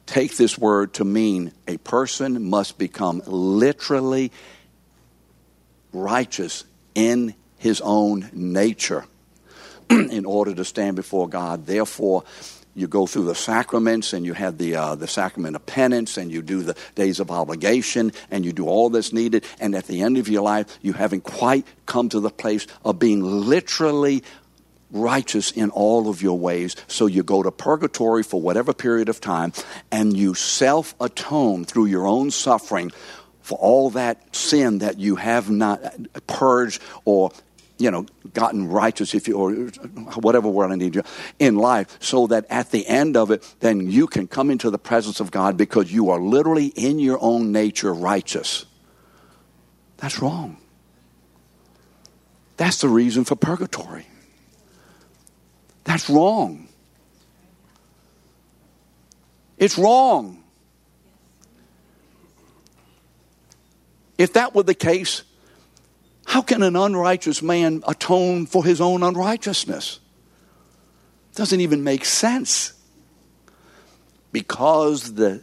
take 0.04 0.36
this 0.36 0.56
word 0.56 0.94
to 0.94 1.04
mean 1.04 1.52
a 1.66 1.76
person 1.78 2.48
must 2.48 2.78
become 2.78 3.22
literally 3.26 4.30
righteous 5.92 6.64
in 6.94 7.34
his 7.58 7.80
own 7.80 8.30
nature 8.32 9.04
in 9.90 10.24
order 10.24 10.54
to 10.54 10.64
stand 10.64 10.96
before 10.96 11.28
God. 11.28 11.66
Therefore, 11.66 12.24
you 12.76 12.86
go 12.86 13.06
through 13.06 13.24
the 13.24 13.34
sacraments 13.34 14.12
and 14.12 14.26
you 14.26 14.34
have 14.34 14.58
the, 14.58 14.76
uh, 14.76 14.94
the 14.94 15.08
sacrament 15.08 15.56
of 15.56 15.64
penance 15.64 16.18
and 16.18 16.30
you 16.30 16.42
do 16.42 16.62
the 16.62 16.76
days 16.94 17.18
of 17.18 17.30
obligation 17.30 18.12
and 18.30 18.44
you 18.44 18.52
do 18.52 18.66
all 18.68 18.90
that's 18.90 19.14
needed. 19.14 19.44
And 19.58 19.74
at 19.74 19.86
the 19.86 20.02
end 20.02 20.18
of 20.18 20.28
your 20.28 20.42
life, 20.42 20.78
you 20.82 20.92
haven't 20.92 21.24
quite 21.24 21.66
come 21.86 22.10
to 22.10 22.20
the 22.20 22.30
place 22.30 22.66
of 22.84 22.98
being 22.98 23.22
literally 23.22 24.22
righteous 24.90 25.50
in 25.50 25.70
all 25.70 26.08
of 26.08 26.22
your 26.22 26.38
ways. 26.38 26.76
So 26.86 27.06
you 27.06 27.22
go 27.22 27.42
to 27.42 27.50
purgatory 27.50 28.22
for 28.22 28.40
whatever 28.40 28.74
period 28.74 29.08
of 29.08 29.20
time 29.20 29.54
and 29.90 30.14
you 30.14 30.34
self 30.34 30.94
atone 31.00 31.64
through 31.64 31.86
your 31.86 32.06
own 32.06 32.30
suffering 32.30 32.92
for 33.40 33.56
all 33.58 33.90
that 33.90 34.34
sin 34.34 34.78
that 34.78 34.98
you 34.98 35.16
have 35.16 35.48
not 35.48 35.80
purged 36.26 36.82
or 37.04 37.30
you 37.78 37.90
know, 37.90 38.06
gotten 38.32 38.68
righteous, 38.68 39.14
if 39.14 39.28
you, 39.28 39.36
or 39.36 39.52
whatever 40.20 40.48
word 40.48 40.70
I 40.70 40.76
need 40.76 40.94
you, 40.94 41.02
in 41.38 41.56
life, 41.56 41.98
so 42.00 42.26
that 42.28 42.46
at 42.48 42.70
the 42.70 42.86
end 42.86 43.16
of 43.16 43.30
it, 43.30 43.54
then 43.60 43.90
you 43.90 44.06
can 44.06 44.26
come 44.26 44.50
into 44.50 44.70
the 44.70 44.78
presence 44.78 45.20
of 45.20 45.30
God 45.30 45.56
because 45.56 45.92
you 45.92 46.10
are 46.10 46.20
literally 46.20 46.66
in 46.66 46.98
your 46.98 47.18
own 47.20 47.52
nature 47.52 47.92
righteous. 47.92 48.64
That's 49.98 50.20
wrong. 50.20 50.58
That's 52.56 52.80
the 52.80 52.88
reason 52.88 53.24
for 53.24 53.36
purgatory. 53.36 54.06
That's 55.84 56.08
wrong. 56.08 56.68
It's 59.58 59.78
wrong. 59.78 60.42
If 64.18 64.32
that 64.32 64.54
were 64.54 64.62
the 64.62 64.74
case, 64.74 65.22
how 66.26 66.42
can 66.42 66.62
an 66.62 66.76
unrighteous 66.76 67.40
man 67.40 67.82
atone 67.86 68.46
for 68.46 68.64
his 68.64 68.80
own 68.80 69.02
unrighteousness? 69.02 70.00
Doesn't 71.34 71.60
even 71.60 71.84
make 71.84 72.04
sense. 72.04 72.72
Because 74.32 75.14
the 75.14 75.42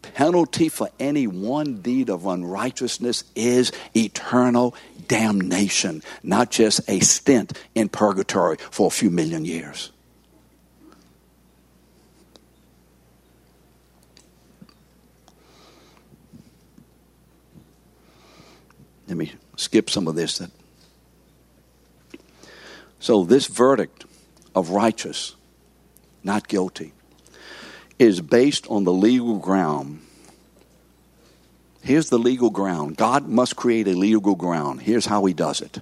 penalty 0.00 0.68
for 0.68 0.88
any 0.98 1.26
one 1.26 1.80
deed 1.82 2.08
of 2.08 2.26
unrighteousness 2.26 3.24
is 3.36 3.72
eternal 3.94 4.74
damnation, 5.06 6.02
not 6.22 6.50
just 6.50 6.80
a 6.88 6.98
stint 7.00 7.56
in 7.74 7.88
purgatory 7.88 8.56
for 8.70 8.86
a 8.86 8.90
few 8.90 9.10
million 9.10 9.44
years. 9.44 9.92
Let 19.08 19.16
me 19.16 19.32
skip 19.56 19.88
some 19.88 20.06
of 20.06 20.14
this. 20.14 20.42
So, 23.00 23.24
this 23.24 23.46
verdict 23.46 24.04
of 24.54 24.70
righteous, 24.70 25.34
not 26.22 26.46
guilty, 26.46 26.92
is 27.98 28.20
based 28.20 28.66
on 28.68 28.84
the 28.84 28.92
legal 28.92 29.38
ground. 29.38 30.02
Here's 31.82 32.10
the 32.10 32.18
legal 32.18 32.50
ground. 32.50 32.96
God 32.96 33.26
must 33.28 33.56
create 33.56 33.88
a 33.88 33.94
legal 33.94 34.34
ground. 34.34 34.82
Here's 34.82 35.06
how 35.06 35.24
He 35.24 35.32
does 35.32 35.62
it 35.62 35.80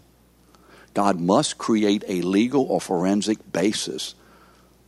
God 0.95 1.19
must 1.21 1.59
create 1.59 2.05
a 2.07 2.23
legal 2.23 2.62
or 2.62 2.81
forensic 2.81 3.53
basis 3.53 4.15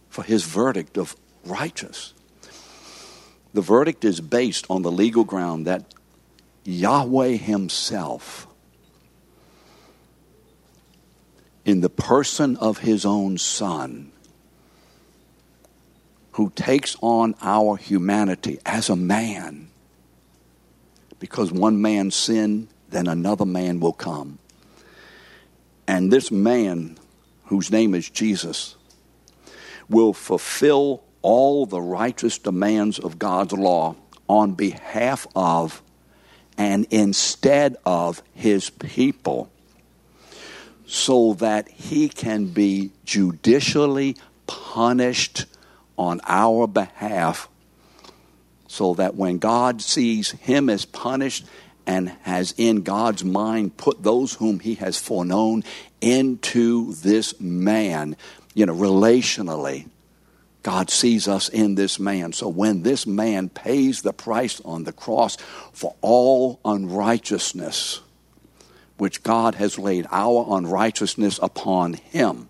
for 0.09 0.23
His 0.23 0.45
verdict 0.45 0.97
of 0.97 1.17
righteous. 1.45 2.15
The 3.53 3.63
verdict 3.63 4.05
is 4.05 4.21
based 4.21 4.67
on 4.71 4.83
the 4.83 4.93
legal 4.93 5.25
ground 5.25 5.67
that 5.67 5.95
Yahweh 6.69 7.37
Himself, 7.37 8.47
in 11.65 11.81
the 11.81 11.89
person 11.89 12.59
of 12.59 12.77
His 12.77 13.07
own 13.07 13.39
Son, 13.39 14.13
who 16.33 16.53
takes 16.55 16.95
on 17.01 17.35
our 17.41 17.79
humanity 17.79 18.59
as 18.67 18.91
a 18.91 18.97
man, 18.97 19.71
because 21.19 21.51
one 21.51 21.81
man 21.81 22.11
sinned, 22.11 22.69
then 22.91 23.07
another 23.07 23.47
man 23.47 23.81
will 23.81 23.95
come. 23.95 24.39
And 25.87 26.13
this 26.13 26.31
man, 26.31 26.99
whose 27.47 27.71
name 27.71 27.95
is 27.95 28.11
Jesus, 28.11 28.77
will 29.89 30.13
fulfill 30.13 31.03
all 31.23 31.65
the 31.65 31.81
righteous 31.81 32.37
demands 32.37 32.99
of 32.99 33.19
God's 33.19 33.55
law 33.55 33.97
on 34.29 34.53
behalf 34.53 35.27
of 35.35 35.83
and 36.59 36.87
instead 36.91 37.77
of 37.87 38.21
his 38.35 38.69
people 38.69 39.51
so 40.87 41.35
that 41.35 41.69
he 41.69 42.09
can 42.09 42.47
be 42.47 42.91
judicially 43.05 44.17
punished 44.47 45.47
on 45.97 46.21
our 46.27 46.67
behalf 46.67 47.49
so 48.67 48.95
that 48.95 49.15
when 49.15 49.39
God 49.39 49.81
sees 49.81 50.33
him 50.33 50.69
as 50.69 50.85
punished 50.85 51.47
and 51.87 52.11
has 52.23 52.55
in 52.59 52.83
God's 52.83 53.25
mind 53.25 53.77
put 53.77 54.03
those 54.03 54.35
whom 54.35 54.61
he 54.61 54.75
has 54.75 54.99
foreknown 54.99 55.65
into 56.01 56.93
this 56.95 57.41
man, 57.41 58.17
you 58.55 58.67
know, 58.67 58.75
relationally, 58.75 59.89
God 60.63 60.91
sees 60.91 61.29
us 61.29 61.49
in 61.49 61.77
this 61.77 61.99
man. 61.99 62.33
So 62.33 62.49
when 62.49 62.83
this 62.83 63.07
man 63.07 63.49
pays 63.49 64.03
the 64.03 64.13
price 64.13 64.61
on 64.65 64.85
the 64.85 64.93
cross 64.93 65.37
for 65.73 65.95
all 66.01 66.61
unrighteousness, 66.65 68.01
which 68.97 69.23
God 69.23 69.55
has 69.55 69.79
laid 69.79 70.07
our 70.11 70.47
unrighteousness 70.51 71.39
upon 71.43 71.95
him, 71.95 72.49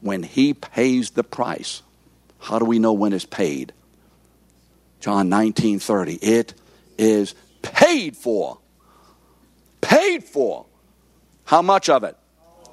when 0.00 0.22
he 0.22 0.54
pays 0.54 1.10
the 1.10 1.24
price, 1.24 1.82
how 2.38 2.58
do 2.58 2.64
we 2.64 2.78
know 2.78 2.92
when 2.92 3.12
it's 3.12 3.24
paid? 3.24 3.72
John 5.00 5.28
19 5.28 5.78
30. 5.78 6.14
It 6.14 6.54
is 6.96 7.34
paid 7.62 8.16
for. 8.16 8.58
Paid 9.80 10.24
for. 10.24 10.66
How 11.44 11.62
much 11.62 11.88
of 11.88 12.04
it? 12.04 12.16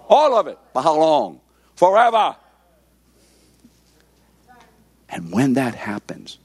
All 0.09 0.35
of 0.35 0.47
it. 0.47 0.57
For 0.73 0.81
how 0.81 0.99
long? 0.99 1.39
Forever. 1.75 2.35
And 5.09 5.31
when 5.31 5.53
that 5.53 5.75
happens, 5.75 6.37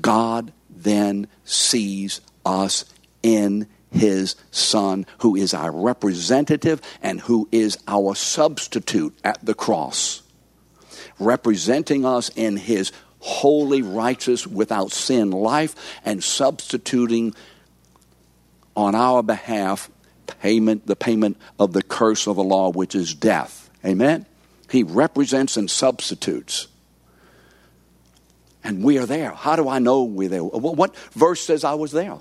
God 0.00 0.52
then 0.70 1.28
sees 1.44 2.20
us 2.44 2.84
in 3.22 3.66
his 3.90 4.34
son, 4.50 5.06
who 5.18 5.36
is 5.36 5.54
our 5.54 5.70
representative 5.70 6.80
and 7.02 7.20
who 7.20 7.48
is 7.52 7.78
our 7.86 8.14
substitute 8.14 9.16
at 9.22 9.44
the 9.44 9.54
cross, 9.54 10.22
representing 11.18 12.04
us 12.04 12.30
in 12.34 12.56
his 12.56 12.92
holy, 13.20 13.82
righteous, 13.82 14.46
without 14.46 14.92
sin 14.92 15.30
life, 15.30 15.74
and 16.04 16.22
substituting 16.22 17.34
on 18.76 18.94
our 18.94 19.22
behalf 19.22 19.90
payment, 20.26 20.86
the 20.86 20.96
payment 20.96 21.38
of 21.58 21.72
the 21.72 21.82
curse 21.82 22.26
of 22.26 22.36
the 22.36 22.44
law, 22.44 22.70
which 22.70 22.94
is 22.94 23.14
death. 23.14 23.70
Amen? 23.84 24.26
He 24.70 24.82
represents 24.82 25.56
and 25.56 25.70
substitutes. 25.70 26.66
And 28.64 28.82
we 28.82 28.98
are 28.98 29.06
there. 29.06 29.30
How 29.30 29.56
do 29.56 29.68
I 29.68 29.78
know 29.78 30.04
we're 30.04 30.30
there? 30.30 30.42
What 30.42 30.96
verse 31.12 31.44
says 31.44 31.64
I 31.64 31.74
was 31.74 31.92
there? 31.92 32.16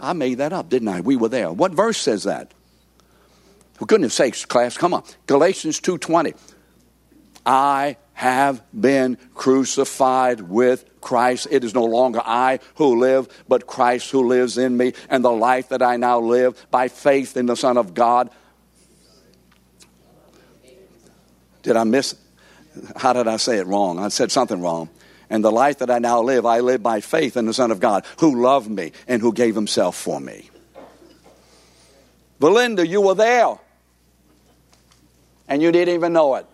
I 0.00 0.12
made 0.12 0.38
that 0.38 0.52
up, 0.52 0.68
didn't 0.68 0.88
I? 0.88 1.00
We 1.00 1.16
were 1.16 1.28
there. 1.28 1.52
What 1.52 1.72
verse 1.72 1.98
says 1.98 2.24
that? 2.24 2.52
For 3.74 3.86
goodness 3.86 4.14
sakes, 4.14 4.44
class, 4.44 4.76
come 4.76 4.92
on. 4.92 5.04
Galatians 5.26 5.80
2.20. 5.80 6.36
I 7.46 7.96
have 8.14 8.62
been 8.78 9.16
crucified 9.34 10.40
with 10.40 10.84
Christ. 11.00 11.48
It 11.50 11.64
is 11.64 11.74
no 11.74 11.84
longer 11.84 12.20
I 12.24 12.60
who 12.76 12.98
live, 12.98 13.28
but 13.48 13.66
Christ 13.66 14.10
who 14.10 14.26
lives 14.26 14.58
in 14.58 14.76
me. 14.76 14.94
And 15.08 15.24
the 15.24 15.32
life 15.32 15.68
that 15.70 15.82
I 15.82 15.96
now 15.96 16.20
live 16.20 16.66
by 16.70 16.88
faith 16.88 17.36
in 17.36 17.46
the 17.46 17.56
Son 17.56 17.76
of 17.76 17.94
God. 17.94 18.30
Did 21.62 21.76
I 21.76 21.84
miss? 21.84 22.14
How 22.96 23.12
did 23.12 23.28
I 23.28 23.36
say 23.36 23.58
it 23.58 23.66
wrong? 23.66 23.98
I 23.98 24.08
said 24.08 24.32
something 24.32 24.60
wrong. 24.60 24.88
And 25.34 25.42
the 25.42 25.50
life 25.50 25.78
that 25.78 25.90
I 25.90 25.98
now 25.98 26.22
live, 26.22 26.46
I 26.46 26.60
live 26.60 26.80
by 26.80 27.00
faith 27.00 27.36
in 27.36 27.44
the 27.44 27.52
Son 27.52 27.72
of 27.72 27.80
God 27.80 28.06
who 28.20 28.40
loved 28.40 28.70
me 28.70 28.92
and 29.08 29.20
who 29.20 29.32
gave 29.32 29.56
himself 29.56 29.96
for 29.96 30.20
me. 30.20 30.48
Belinda, 32.38 32.86
you 32.86 33.00
were 33.00 33.16
there. 33.16 33.58
And 35.48 35.60
you 35.60 35.72
didn't 35.72 35.92
even 35.92 36.12
know 36.12 36.36
it. 36.36 36.46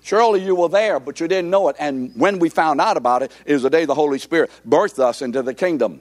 Surely 0.00 0.42
you 0.42 0.54
were 0.54 0.70
there, 0.70 0.98
but 0.98 1.20
you 1.20 1.28
didn't 1.28 1.50
know 1.50 1.68
it. 1.68 1.76
And 1.78 2.12
when 2.16 2.38
we 2.38 2.48
found 2.48 2.80
out 2.80 2.96
about 2.96 3.22
it, 3.22 3.32
is 3.44 3.60
the 3.60 3.68
day 3.68 3.84
the 3.84 3.94
Holy 3.94 4.18
Spirit 4.18 4.50
birthed 4.66 4.98
us 4.98 5.20
into 5.20 5.42
the 5.42 5.52
kingdom. 5.52 6.00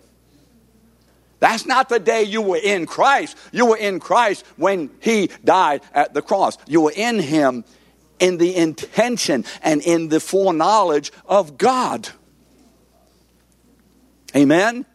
That's 1.41 1.65
not 1.65 1.89
the 1.89 1.99
day 1.99 2.23
you 2.23 2.41
were 2.41 2.61
in 2.63 2.85
Christ. 2.85 3.37
You 3.51 3.65
were 3.65 3.77
in 3.77 3.99
Christ 3.99 4.45
when 4.55 4.89
He 5.01 5.29
died 5.43 5.81
at 5.93 6.13
the 6.13 6.21
cross. 6.21 6.57
You 6.65 6.79
were 6.79 6.93
in 6.95 7.19
Him 7.19 7.65
in 8.19 8.37
the 8.37 8.55
intention 8.55 9.45
and 9.61 9.81
in 9.81 10.09
the 10.09 10.19
foreknowledge 10.19 11.11
of 11.25 11.57
God. 11.57 12.09
Amen? 14.35 14.85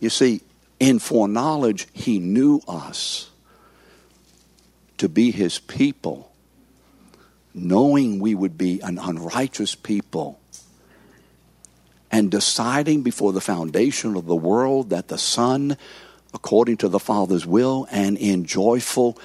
You 0.00 0.10
see, 0.10 0.42
in 0.78 0.98
foreknowledge, 0.98 1.88
He 1.92 2.18
knew 2.18 2.60
us 2.68 3.30
to 4.98 5.08
be 5.08 5.30
His 5.30 5.58
people, 5.58 6.32
knowing 7.54 8.20
we 8.20 8.34
would 8.34 8.56
be 8.56 8.80
an 8.80 8.98
unrighteous 8.98 9.74
people, 9.74 10.38
and 12.10 12.30
deciding 12.30 13.02
before 13.02 13.32
the 13.32 13.40
foundation 13.40 14.16
of 14.16 14.26
the 14.26 14.36
world 14.36 14.90
that 14.90 15.08
the 15.08 15.18
Son, 15.18 15.76
according 16.32 16.76
to 16.78 16.88
the 16.88 17.00
Father's 17.00 17.46
will, 17.46 17.86
and 17.90 18.16
in 18.16 18.44
joyful 18.44 19.18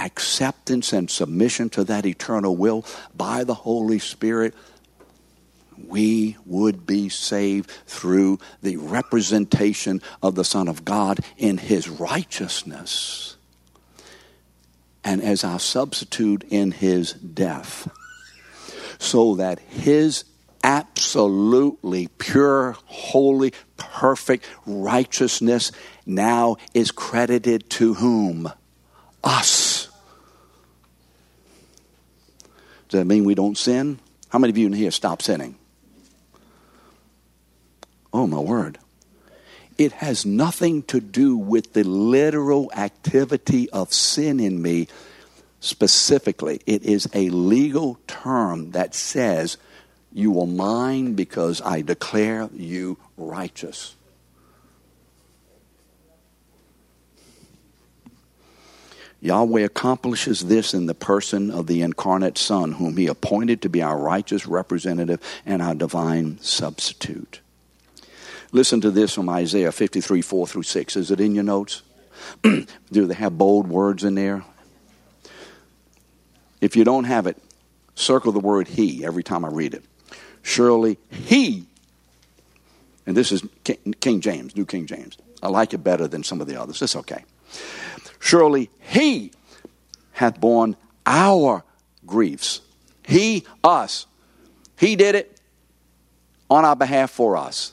acceptance 0.00 0.92
and 0.92 1.10
submission 1.10 1.68
to 1.70 1.84
that 1.84 2.06
eternal 2.06 2.56
will 2.56 2.84
by 3.14 3.44
the 3.44 3.54
Holy 3.54 3.98
Spirit, 3.98 4.54
we 5.88 6.36
would 6.44 6.86
be 6.86 7.08
saved 7.08 7.70
through 7.86 8.38
the 8.62 8.76
representation 8.76 10.02
of 10.22 10.34
the 10.34 10.44
Son 10.44 10.68
of 10.68 10.84
God 10.84 11.20
in 11.36 11.58
His 11.58 11.88
righteousness 11.88 13.36
and 15.02 15.22
as 15.22 15.44
our 15.44 15.58
substitute 15.58 16.44
in 16.50 16.72
His 16.72 17.12
death, 17.14 17.90
so 18.98 19.36
that 19.36 19.58
His 19.60 20.24
absolutely 20.62 22.08
pure, 22.18 22.76
holy, 22.84 23.54
perfect 23.76 24.46
righteousness 24.66 25.72
now 26.04 26.56
is 26.74 26.90
credited 26.90 27.70
to 27.70 27.94
whom? 27.94 28.52
Us. 29.24 29.69
Does 32.90 32.98
that 32.98 33.04
mean 33.04 33.24
we 33.24 33.36
don't 33.36 33.56
sin? 33.56 34.00
How 34.30 34.40
many 34.40 34.50
of 34.50 34.58
you 34.58 34.66
in 34.66 34.72
here 34.72 34.90
stop 34.90 35.22
sinning? 35.22 35.54
Oh, 38.12 38.26
my 38.26 38.40
word. 38.40 38.78
It 39.78 39.92
has 39.92 40.26
nothing 40.26 40.82
to 40.84 41.00
do 41.00 41.36
with 41.36 41.72
the 41.72 41.84
literal 41.84 42.70
activity 42.74 43.70
of 43.70 43.92
sin 43.92 44.40
in 44.40 44.60
me 44.60 44.88
specifically. 45.60 46.60
It 46.66 46.82
is 46.82 47.08
a 47.14 47.30
legal 47.30 48.00
term 48.08 48.72
that 48.72 48.92
says, 48.96 49.56
You 50.12 50.40
are 50.40 50.46
mine 50.48 51.14
because 51.14 51.62
I 51.62 51.82
declare 51.82 52.50
you 52.52 52.98
righteous. 53.16 53.94
Yahweh 59.20 59.60
accomplishes 59.60 60.40
this 60.40 60.72
in 60.72 60.86
the 60.86 60.94
person 60.94 61.50
of 61.50 61.66
the 61.66 61.82
incarnate 61.82 62.38
Son, 62.38 62.72
whom 62.72 62.96
He 62.96 63.06
appointed 63.06 63.60
to 63.62 63.68
be 63.68 63.82
our 63.82 63.98
righteous 63.98 64.46
representative 64.46 65.20
and 65.44 65.60
our 65.60 65.74
divine 65.74 66.38
substitute. 66.40 67.40
Listen 68.52 68.80
to 68.80 68.90
this 68.90 69.14
from 69.14 69.28
Isaiah 69.28 69.72
53 69.72 70.22
4 70.22 70.46
through 70.46 70.62
6. 70.62 70.96
Is 70.96 71.10
it 71.10 71.20
in 71.20 71.34
your 71.34 71.44
notes? 71.44 71.82
Do 72.42 72.66
they 73.06 73.14
have 73.14 73.36
bold 73.36 73.68
words 73.68 74.04
in 74.04 74.14
there? 74.14 74.44
If 76.60 76.76
you 76.76 76.84
don't 76.84 77.04
have 77.04 77.26
it, 77.26 77.36
circle 77.94 78.32
the 78.32 78.40
word 78.40 78.68
He 78.68 79.04
every 79.04 79.22
time 79.22 79.44
I 79.44 79.48
read 79.48 79.74
it. 79.74 79.84
Surely 80.42 80.98
He, 81.10 81.66
and 83.06 83.16
this 83.16 83.32
is 83.32 83.42
King 83.64 84.20
James, 84.20 84.56
New 84.56 84.66
King 84.66 84.86
James. 84.86 85.16
I 85.42 85.48
like 85.48 85.74
it 85.74 85.78
better 85.78 86.06
than 86.06 86.22
some 86.22 86.40
of 86.40 86.46
the 86.46 86.60
others. 86.60 86.82
It's 86.82 86.96
okay. 86.96 87.24
Surely 88.20 88.70
he 88.78 89.32
hath 90.12 90.40
borne 90.40 90.76
our 91.06 91.64
griefs. 92.06 92.60
He, 93.02 93.44
us. 93.64 94.06
He 94.78 94.94
did 94.94 95.16
it 95.16 95.40
on 96.48 96.64
our 96.64 96.76
behalf 96.76 97.10
for 97.10 97.36
us. 97.36 97.72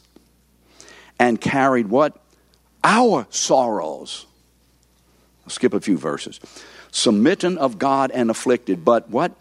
And 1.19 1.39
carried 1.39 1.87
what? 1.87 2.19
Our 2.83 3.27
sorrows. 3.29 4.25
I'll 5.43 5.49
skip 5.49 5.73
a 5.73 5.81
few 5.81 5.97
verses. 5.97 6.39
Submitting 6.91 7.57
of 7.57 7.77
God 7.77 8.11
and 8.11 8.31
afflicted, 8.31 8.85
but 8.85 9.09
what? 9.09 9.33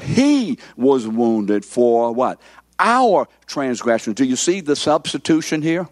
He 0.00 0.58
was 0.76 1.06
wounded 1.06 1.64
for 1.64 2.12
what? 2.12 2.40
Our 2.78 3.28
transgressions. 3.46 4.16
Do 4.16 4.24
you 4.24 4.36
see 4.36 4.60
the 4.60 4.76
substitution 4.76 5.62
here? 5.62 5.88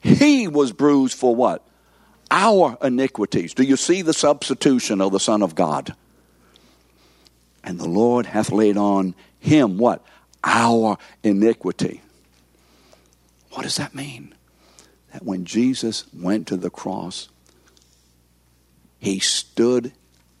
He 0.00 0.48
was 0.48 0.72
bruised 0.72 1.16
for 1.18 1.34
what? 1.34 1.67
Our 2.30 2.76
iniquities. 2.82 3.54
Do 3.54 3.62
you 3.62 3.76
see 3.76 4.02
the 4.02 4.12
substitution 4.12 5.00
of 5.00 5.12
the 5.12 5.20
Son 5.20 5.42
of 5.42 5.54
God? 5.54 5.94
And 7.64 7.78
the 7.78 7.88
Lord 7.88 8.26
hath 8.26 8.52
laid 8.52 8.76
on 8.76 9.14
him 9.38 9.78
what? 9.78 10.04
Our 10.44 10.98
iniquity. 11.22 12.02
What 13.50 13.62
does 13.62 13.76
that 13.76 13.94
mean? 13.94 14.34
That 15.12 15.24
when 15.24 15.44
Jesus 15.44 16.04
went 16.14 16.46
to 16.48 16.56
the 16.56 16.70
cross, 16.70 17.28
he 18.98 19.18
stood 19.18 19.92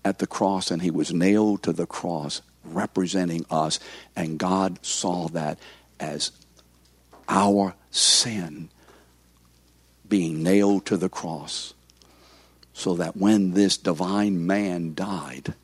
at 0.04 0.18
the 0.18 0.26
cross 0.26 0.70
and 0.70 0.82
he 0.82 0.90
was 0.90 1.12
nailed 1.12 1.62
to 1.64 1.72
the 1.72 1.86
cross, 1.86 2.42
representing 2.64 3.44
us, 3.50 3.80
and 4.14 4.38
God 4.38 4.78
saw 4.84 5.28
that 5.28 5.58
as 5.98 6.32
our 7.28 7.74
sin 7.90 8.70
being 10.08 10.42
nailed 10.42 10.86
to 10.86 10.96
the 10.96 11.08
cross 11.08 11.74
so 12.78 12.94
that 12.94 13.16
when 13.16 13.54
this 13.54 13.76
divine 13.76 14.46
man 14.46 14.94
died, 14.94 15.54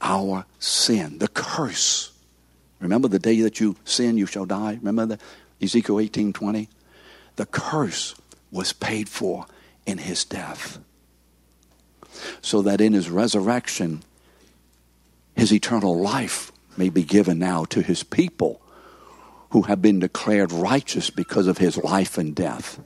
our 0.00 0.46
sin, 0.60 1.18
the 1.18 1.26
curse, 1.26 2.12
remember 2.78 3.08
the 3.08 3.18
day 3.18 3.40
that 3.40 3.58
you 3.58 3.74
sin, 3.84 4.16
you 4.16 4.26
shall 4.26 4.46
die? 4.46 4.78
Remember 4.80 5.16
the 5.16 5.18
Ezekiel 5.60 5.98
18 5.98 6.32
20? 6.32 6.68
The 7.34 7.46
curse 7.46 8.14
was 8.52 8.72
paid 8.72 9.08
for 9.08 9.46
in 9.84 9.98
his 9.98 10.24
death. 10.24 10.78
So 12.40 12.62
that 12.62 12.80
in 12.80 12.92
his 12.92 13.10
resurrection, 13.10 14.04
his 15.34 15.52
eternal 15.52 15.98
life 15.98 16.52
may 16.76 16.90
be 16.90 17.02
given 17.02 17.40
now 17.40 17.64
to 17.64 17.82
his 17.82 18.04
people 18.04 18.62
who 19.50 19.62
have 19.62 19.82
been 19.82 19.98
declared 19.98 20.52
righteous 20.52 21.10
because 21.10 21.48
of 21.48 21.58
his 21.58 21.76
life 21.76 22.18
and 22.18 22.36
death. 22.36 22.78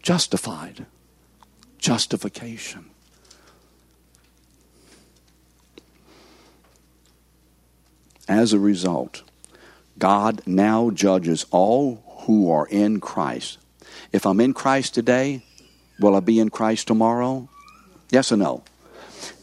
Justified. 0.00 0.86
Justification. 1.78 2.90
As 8.28 8.52
a 8.52 8.58
result, 8.58 9.22
God 9.98 10.42
now 10.46 10.90
judges 10.90 11.46
all 11.50 12.02
who 12.26 12.50
are 12.50 12.66
in 12.66 13.00
Christ. 13.00 13.58
If 14.12 14.26
I'm 14.26 14.40
in 14.40 14.52
Christ 14.52 14.94
today, 14.94 15.42
will 15.98 16.14
I 16.14 16.20
be 16.20 16.38
in 16.38 16.50
Christ 16.50 16.86
tomorrow? 16.86 17.48
Yes 18.10 18.30
or 18.30 18.36
no? 18.36 18.62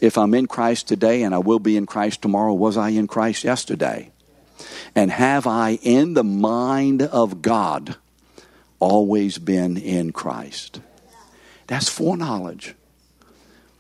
If 0.02 0.18
I'm 0.18 0.34
in 0.34 0.48
Christ 0.48 0.88
today 0.88 1.24
and 1.24 1.34
I 1.34 1.40
will 1.40 1.60
be 1.60 1.78
in 1.78 1.86
Christ 1.86 2.22
tomorrow, 2.22 2.54
was 2.54 2.78
I 2.78 2.90
in 2.90 3.08
Christ 3.08 3.44
yesterday? 3.44 4.12
And 4.94 5.12
have 5.12 5.48
I, 5.48 5.80
in 5.82 6.14
the 6.14 6.24
mind 6.24 7.02
of 7.02 7.42
God, 7.42 7.96
always 8.80 9.38
been 9.38 9.78
in 9.78 10.12
Christ? 10.12 10.80
That's 11.68 11.90
foreknowledge. 11.90 12.76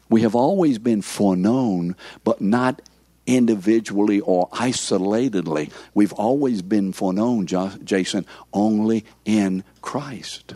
We 0.09 0.21
have 0.21 0.35
always 0.35 0.77
been 0.77 1.01
foreknown, 1.01 1.95
but 2.23 2.41
not 2.41 2.81
individually 3.25 4.19
or 4.19 4.49
isolatedly. 4.49 5.71
We've 5.93 6.13
always 6.13 6.61
been 6.61 6.93
foreknown, 6.93 7.47
Jason, 7.47 8.25
only 8.53 9.05
in 9.25 9.63
Christ. 9.81 10.55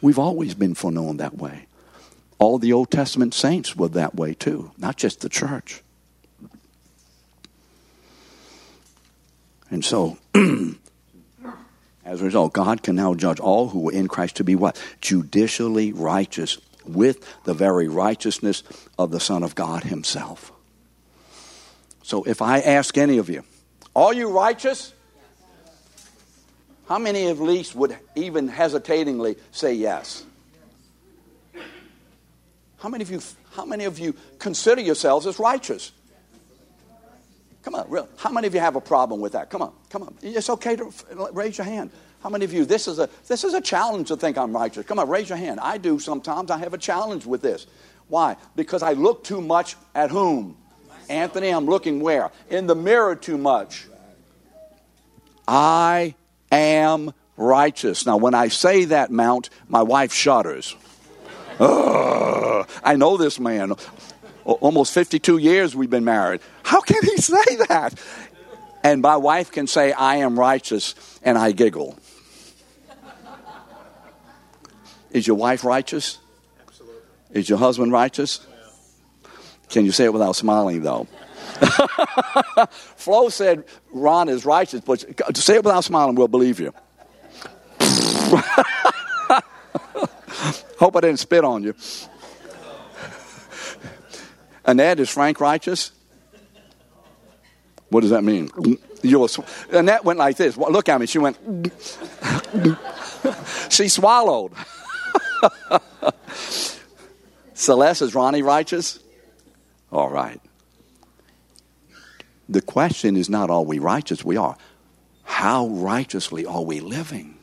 We've 0.00 0.18
always 0.18 0.54
been 0.54 0.74
foreknown 0.74 1.16
that 1.18 1.36
way. 1.36 1.66
All 2.38 2.58
the 2.58 2.72
Old 2.72 2.90
Testament 2.90 3.34
saints 3.34 3.74
were 3.74 3.88
that 3.88 4.14
way 4.14 4.34
too, 4.34 4.70
not 4.78 4.96
just 4.96 5.20
the 5.20 5.28
church. 5.28 5.82
And 9.70 9.84
so, 9.84 10.18
as 12.08 12.22
a 12.22 12.24
result, 12.24 12.54
God 12.54 12.82
can 12.82 12.96
now 12.96 13.12
judge 13.14 13.38
all 13.38 13.68
who 13.68 13.90
are 13.90 13.92
in 13.92 14.08
Christ 14.08 14.36
to 14.36 14.44
be 14.44 14.56
what? 14.56 14.82
Judicially 15.02 15.92
righteous 15.92 16.56
with 16.86 17.22
the 17.44 17.52
very 17.52 17.86
righteousness 17.86 18.62
of 18.98 19.10
the 19.10 19.20
Son 19.20 19.42
of 19.42 19.54
God 19.54 19.84
Himself. 19.84 20.50
So 22.02 22.24
if 22.24 22.40
I 22.40 22.60
ask 22.60 22.96
any 22.96 23.18
of 23.18 23.28
you, 23.28 23.44
are 23.94 24.14
you 24.14 24.30
righteous? 24.30 24.94
How 26.88 26.98
many 26.98 27.28
at 27.28 27.38
least 27.38 27.74
would 27.74 27.94
even 28.14 28.48
hesitatingly 28.48 29.36
say 29.52 29.74
yes? 29.74 30.24
How 32.78 32.88
many 32.88 33.02
of 33.02 33.10
you, 33.10 33.20
how 33.52 33.66
many 33.66 33.84
of 33.84 33.98
you 33.98 34.14
consider 34.38 34.80
yourselves 34.80 35.26
as 35.26 35.38
righteous? 35.38 35.92
Come 37.62 37.74
on, 37.74 37.90
real. 37.90 38.08
How 38.16 38.30
many 38.30 38.46
of 38.46 38.54
you 38.54 38.60
have 38.60 38.76
a 38.76 38.80
problem 38.80 39.20
with 39.20 39.32
that? 39.32 39.50
Come 39.50 39.62
on, 39.62 39.72
come 39.90 40.02
on. 40.02 40.14
It's 40.22 40.48
okay 40.50 40.76
to 40.76 40.92
raise 41.32 41.58
your 41.58 41.66
hand. 41.66 41.90
How 42.22 42.28
many 42.28 42.44
of 42.44 42.52
you, 42.52 42.64
this 42.64 42.88
is 42.88 42.98
a, 42.98 43.08
this 43.26 43.44
is 43.44 43.54
a 43.54 43.60
challenge 43.60 44.08
to 44.08 44.16
think 44.16 44.36
I'm 44.36 44.54
righteous? 44.54 44.86
Come 44.86 44.98
on, 44.98 45.08
raise 45.08 45.28
your 45.28 45.38
hand. 45.38 45.60
I 45.60 45.78
do 45.78 45.98
sometimes. 45.98 46.50
I 46.50 46.58
have 46.58 46.74
a 46.74 46.78
challenge 46.78 47.26
with 47.26 47.42
this. 47.42 47.66
Why? 48.08 48.36
Because 48.56 48.82
I 48.82 48.94
look 48.94 49.22
too 49.22 49.40
much 49.40 49.76
at 49.94 50.10
whom? 50.10 50.56
Anthony, 51.08 51.50
I'm 51.50 51.66
looking 51.66 52.00
where? 52.00 52.30
In 52.50 52.66
the 52.66 52.74
mirror 52.74 53.14
too 53.14 53.38
much. 53.38 53.86
I 55.46 56.14
am 56.50 57.12
righteous. 57.36 58.04
Now, 58.04 58.16
when 58.16 58.34
I 58.34 58.48
say 58.48 58.86
that, 58.86 59.10
Mount, 59.10 59.50
my 59.68 59.82
wife 59.82 60.12
shudders. 60.12 60.74
I 61.60 62.96
know 62.96 63.16
this 63.16 63.40
man. 63.40 63.72
Almost 64.54 64.94
52 64.94 65.36
years 65.38 65.76
we've 65.76 65.90
been 65.90 66.04
married. 66.04 66.40
How 66.62 66.80
can 66.80 67.02
he 67.02 67.16
say 67.18 67.56
that? 67.68 67.94
And 68.82 69.02
my 69.02 69.16
wife 69.16 69.52
can 69.52 69.66
say, 69.66 69.92
I 69.92 70.16
am 70.16 70.38
righteous, 70.38 70.94
and 71.22 71.36
I 71.36 71.52
giggle. 71.52 71.98
Is 75.10 75.26
your 75.26 75.36
wife 75.36 75.64
righteous? 75.64 76.18
Absolutely. 76.66 77.00
Is 77.32 77.48
your 77.48 77.58
husband 77.58 77.92
righteous? 77.92 78.46
Yeah. 78.48 79.30
Can 79.68 79.84
you 79.84 79.92
say 79.92 80.04
it 80.04 80.12
without 80.12 80.36
smiling, 80.36 80.82
though? 80.82 81.06
Flo 82.70 83.28
said 83.28 83.64
Ron 83.90 84.28
is 84.28 84.44
righteous, 84.44 84.80
but 84.80 85.04
say 85.36 85.56
it 85.56 85.64
without 85.64 85.84
smiling, 85.84 86.14
we'll 86.14 86.28
believe 86.28 86.60
you. 86.60 86.72
Hope 90.78 90.96
I 90.96 91.00
didn't 91.00 91.18
spit 91.18 91.44
on 91.44 91.64
you. 91.64 91.74
Annette, 94.68 95.00
is 95.00 95.08
Frank 95.08 95.40
righteous? 95.40 95.92
What 97.88 98.02
does 98.02 98.10
that 98.10 98.22
mean? 98.22 98.50
You're, 99.02 99.26
Annette 99.72 100.04
went 100.04 100.18
like 100.18 100.36
this. 100.36 100.58
Look 100.58 100.90
at 100.90 101.00
me. 101.00 101.06
She 101.06 101.18
went. 101.18 101.38
she 103.70 103.88
swallowed. 103.88 104.52
Celeste, 107.54 108.02
is 108.02 108.14
Ronnie 108.14 108.42
righteous? 108.42 109.00
All 109.90 110.10
right. 110.10 110.38
The 112.50 112.60
question 112.60 113.16
is 113.16 113.30
not 113.30 113.48
are 113.48 113.62
we 113.62 113.78
righteous? 113.78 114.22
We 114.22 114.36
are. 114.36 114.58
How 115.24 115.68
righteously 115.68 116.44
are 116.44 116.62
we 116.62 116.80
living? 116.80 117.38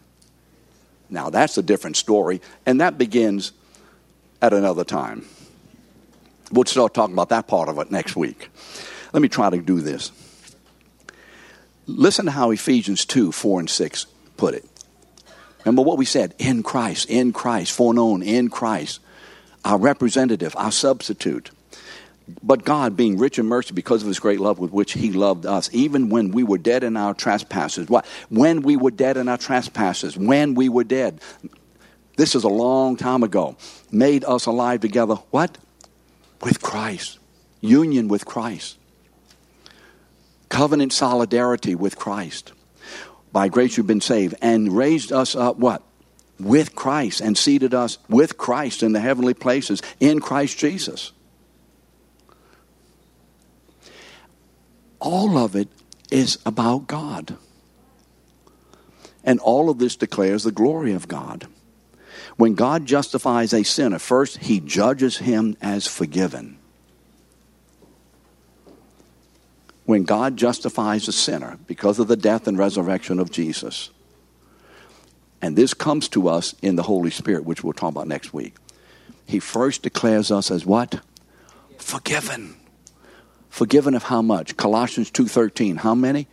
Now, 1.10 1.32
that's 1.32 1.58
a 1.58 1.64
different 1.64 1.98
story, 1.98 2.40
and 2.68 2.82
that 2.82 3.00
begins 3.00 3.52
at 4.44 4.54
another 4.54 4.84
time. 4.84 5.26
We'll 6.52 6.66
start 6.66 6.94
talking 6.94 7.14
about 7.14 7.30
that 7.30 7.48
part 7.48 7.70
of 7.70 7.80
it 7.80 7.92
next 7.92 8.16
week. 8.16 8.50
Let 9.14 9.22
me 9.22 9.30
try 9.30 9.50
to 9.50 9.58
do 9.58 9.82
this. 9.82 10.12
Listen 11.88 12.26
to 12.26 12.32
how 12.32 12.52
Ephesians 12.52 13.06
2 13.06 13.32
4 13.32 13.62
and 13.62 13.70
6 13.70 14.06
put 14.38 14.54
it. 14.54 14.66
Remember 15.64 15.82
what 15.82 15.98
we 15.98 16.06
said 16.06 16.36
in 16.38 16.64
Christ, 16.64 17.10
in 17.10 17.34
Christ, 17.34 17.72
foreknown 17.72 18.22
in 18.22 18.50
Christ, 18.50 19.00
our 19.64 19.80
representative, 19.80 20.56
our 20.56 20.72
substitute. 20.72 21.50
But 22.42 22.66
God, 22.66 22.96
being 22.96 23.18
rich 23.18 23.38
in 23.38 23.46
mercy 23.46 23.74
because 23.74 24.02
of 24.02 24.08
his 24.08 24.20
great 24.20 24.40
love 24.40 24.58
with 24.58 24.72
which 24.72 24.94
he 24.94 25.12
loved 25.12 25.46
us, 25.46 25.70
even 25.74 26.10
when 26.10 26.32
we 26.32 26.44
were 26.44 26.58
dead 26.58 26.84
in 26.84 26.98
our 26.98 27.14
trespasses. 27.14 27.88
When 28.30 28.62
we 28.62 28.78
were 28.78 28.92
dead 28.92 29.18
in 29.18 29.28
our 29.28 29.38
trespasses. 29.38 30.18
When 30.18 30.56
we 30.56 30.70
were 30.70 30.84
dead. 30.84 31.20
This 32.18 32.34
is 32.34 32.44
a 32.44 32.50
long 32.50 32.96
time 32.96 33.24
ago. 33.24 33.58
Made 33.92 34.24
us 34.24 34.46
alive 34.46 34.82
together. 34.82 35.16
What? 35.32 35.58
With 36.46 36.62
Christ. 36.62 37.20
Union 37.60 38.08
with 38.08 38.26
Christ. 38.26 38.78
Covenant 40.48 40.94
solidarity 40.94 41.76
with 41.76 41.98
Christ 41.98 42.54
by 43.34 43.50
grace 43.50 43.76
you've 43.76 43.86
been 43.86 44.00
saved, 44.00 44.34
and 44.42 44.78
raised 44.78 45.12
us 45.12 45.36
up 45.36 45.58
what? 45.58 45.84
With 46.40 46.74
Christ, 46.74 47.20
and 47.20 47.38
seated 47.38 47.74
us 47.74 47.98
with 48.08 48.38
Christ 48.38 48.82
in 48.82 48.94
the 48.94 49.02
heavenly 49.02 49.34
places 49.34 49.82
in 50.00 50.22
Christ 50.22 50.58
Jesus. 50.58 51.12
All 55.02 55.38
of 55.38 55.54
it 55.54 55.68
is 56.10 56.38
about 56.46 56.88
God. 56.88 57.36
And 59.26 59.42
all 59.42 59.70
of 59.70 59.80
this 59.80 59.98
declares 59.98 60.44
the 60.44 60.52
glory 60.52 60.94
of 60.94 61.10
God. 61.10 61.48
When 62.38 62.54
God 62.54 62.86
justifies 62.86 63.54
a 63.54 63.64
sinner, 63.64 64.00
first, 64.00 64.38
he 64.38 64.60
judges 64.60 65.18
him 65.18 65.56
as 65.62 65.88
forgiven. 65.88 66.58
when 69.86 70.04
God 70.04 70.36
justifies 70.36 71.08
a 71.08 71.12
sinner 71.12 71.58
because 71.68 72.00
of 72.00 72.08
the 72.08 72.18
death 72.18 72.48
and 72.48 72.58
resurrection 72.58 73.20
of 73.20 73.32
Jesus. 73.32 73.92
And 75.42 75.56
this 75.56 75.74
comes 75.74 76.10
to 76.10 76.28
us 76.28 76.56
in 76.62 76.76
the 76.76 76.84
Holy 76.84 77.12
Spirit, 77.12 77.46
which 77.46 77.64
we'll 77.64 77.74
talk 77.74 77.92
about 77.92 78.08
next 78.08 78.34
week. 78.34 78.56
He 79.28 79.40
first 79.40 79.84
declares 79.84 80.32
us 80.32 80.50
as 80.50 80.66
what? 80.66 81.02
Forgiven. 81.78 82.56
Forgiven 83.50 83.94
of 83.94 84.04
how 84.04 84.22
much? 84.22 84.58
Colossians 84.58 85.12
2:13. 85.12 85.78
How 85.78 85.94
many? 85.94 86.28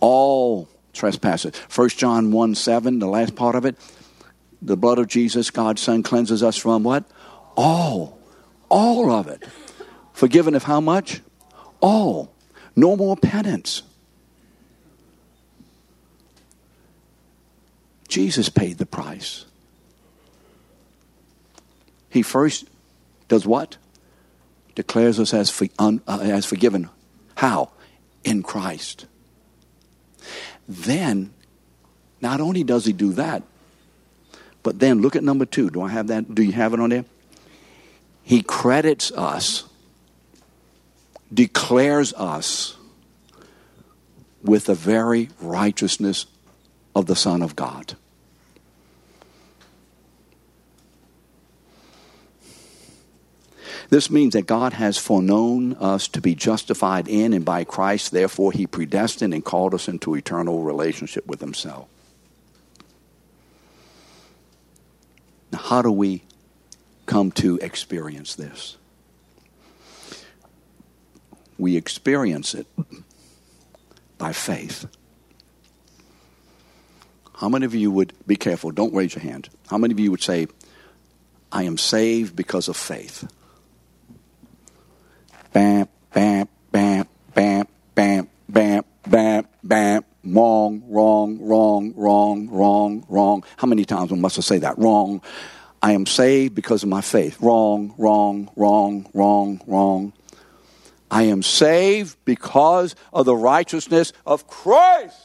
All 0.00 0.68
trespasses. 0.92 1.54
1 1.68 1.90
John 1.90 2.32
1 2.32 2.54
7, 2.54 2.98
the 2.98 3.06
last 3.06 3.36
part 3.36 3.54
of 3.54 3.66
it. 3.66 3.76
The 4.62 4.76
blood 4.76 4.98
of 4.98 5.06
Jesus, 5.06 5.50
God's 5.50 5.82
Son, 5.82 6.02
cleanses 6.02 6.42
us 6.42 6.56
from 6.56 6.82
what? 6.82 7.04
All. 7.56 8.18
All 8.68 9.10
of 9.10 9.28
it. 9.28 9.42
Forgiven 10.12 10.54
of 10.54 10.64
how 10.64 10.80
much? 10.80 11.20
All. 11.80 12.32
No 12.74 12.96
more 12.96 13.16
penance. 13.16 13.82
Jesus 18.08 18.48
paid 18.48 18.78
the 18.78 18.86
price. 18.86 19.44
He 22.08 22.22
first 22.22 22.66
does 23.28 23.46
what? 23.46 23.76
Declares 24.74 25.18
us 25.20 25.34
as, 25.34 25.50
for, 25.50 25.66
un, 25.78 26.00
uh, 26.06 26.20
as 26.22 26.46
forgiven. 26.46 26.88
How? 27.34 27.70
In 28.24 28.42
Christ. 28.42 29.06
Then, 30.68 31.32
not 32.20 32.40
only 32.40 32.64
does 32.64 32.86
he 32.86 32.92
do 32.92 33.12
that, 33.14 33.42
but 34.66 34.80
then 34.80 35.00
look 35.00 35.14
at 35.14 35.22
number 35.22 35.46
two. 35.46 35.70
Do 35.70 35.80
I 35.80 35.90
have 35.90 36.08
that? 36.08 36.34
Do 36.34 36.42
you 36.42 36.50
have 36.50 36.74
it 36.74 36.80
on 36.80 36.90
there? 36.90 37.04
He 38.24 38.42
credits 38.42 39.12
us, 39.12 39.62
declares 41.32 42.12
us 42.14 42.76
with 44.42 44.64
the 44.64 44.74
very 44.74 45.28
righteousness 45.40 46.26
of 46.96 47.06
the 47.06 47.14
Son 47.14 47.42
of 47.42 47.54
God. 47.54 47.94
This 53.90 54.10
means 54.10 54.32
that 54.32 54.48
God 54.48 54.72
has 54.72 54.98
foreknown 54.98 55.74
us 55.74 56.08
to 56.08 56.20
be 56.20 56.34
justified 56.34 57.06
in 57.06 57.32
and 57.32 57.44
by 57.44 57.62
Christ. 57.62 58.10
Therefore, 58.10 58.50
He 58.50 58.66
predestined 58.66 59.32
and 59.32 59.44
called 59.44 59.74
us 59.74 59.86
into 59.86 60.16
eternal 60.16 60.64
relationship 60.64 61.24
with 61.28 61.38
Himself. 61.38 61.86
How 65.56 65.82
do 65.82 65.90
we 65.90 66.22
come 67.06 67.30
to 67.32 67.56
experience 67.58 68.34
this? 68.34 68.76
We 71.58 71.76
experience 71.76 72.54
it 72.54 72.66
by 74.18 74.32
faith. 74.32 74.86
How 77.34 77.48
many 77.48 77.66
of 77.66 77.74
you 77.74 77.90
would 77.90 78.12
be 78.26 78.36
careful? 78.36 78.70
Don't 78.70 78.94
raise 78.94 79.14
your 79.14 79.22
hand. 79.22 79.48
How 79.68 79.78
many 79.78 79.92
of 79.92 80.00
you 80.00 80.10
would 80.10 80.22
say, 80.22 80.46
I 81.52 81.64
am 81.64 81.78
saved 81.78 82.34
because 82.34 82.68
of 82.68 82.76
faith? 82.76 83.30
Bam, 85.52 85.88
bam, 86.12 86.48
bam, 86.72 87.06
bam, 87.34 87.66
bam, 87.94 88.28
bam, 88.48 88.84
bam, 89.06 89.46
bam, 89.62 90.04
wrong, 90.34 90.82
wrong, 90.88 91.38
wrong, 91.40 91.92
wrong, 91.96 92.48
wrong, 92.48 93.06
wrong. 93.08 93.44
How 93.56 93.66
many 93.66 93.84
times 93.84 94.10
must 94.10 94.38
I 94.38 94.42
say 94.42 94.58
that? 94.58 94.78
Wrong. 94.78 95.22
I 95.82 95.92
am 95.92 96.06
saved 96.06 96.54
because 96.54 96.82
of 96.82 96.88
my 96.88 97.00
faith. 97.00 97.40
Wrong, 97.40 97.94
wrong, 97.98 98.50
wrong, 98.56 99.08
wrong, 99.14 99.60
wrong. 99.66 100.12
I 101.10 101.24
am 101.24 101.42
saved 101.42 102.16
because 102.24 102.96
of 103.12 103.26
the 103.26 103.36
righteousness 103.36 104.12
of 104.24 104.46
Christ. 104.46 105.16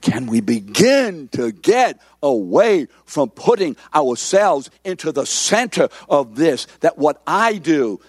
Can 0.00 0.26
we 0.26 0.40
begin 0.40 1.28
to 1.28 1.52
get 1.52 2.00
away 2.22 2.88
from 3.06 3.30
putting 3.30 3.76
ourselves 3.94 4.68
into 4.84 5.12
the 5.12 5.24
center 5.24 5.88
of 6.08 6.34
this? 6.34 6.66
That 6.80 6.98
what 6.98 7.22
I 7.26 7.58
do, 7.58 8.00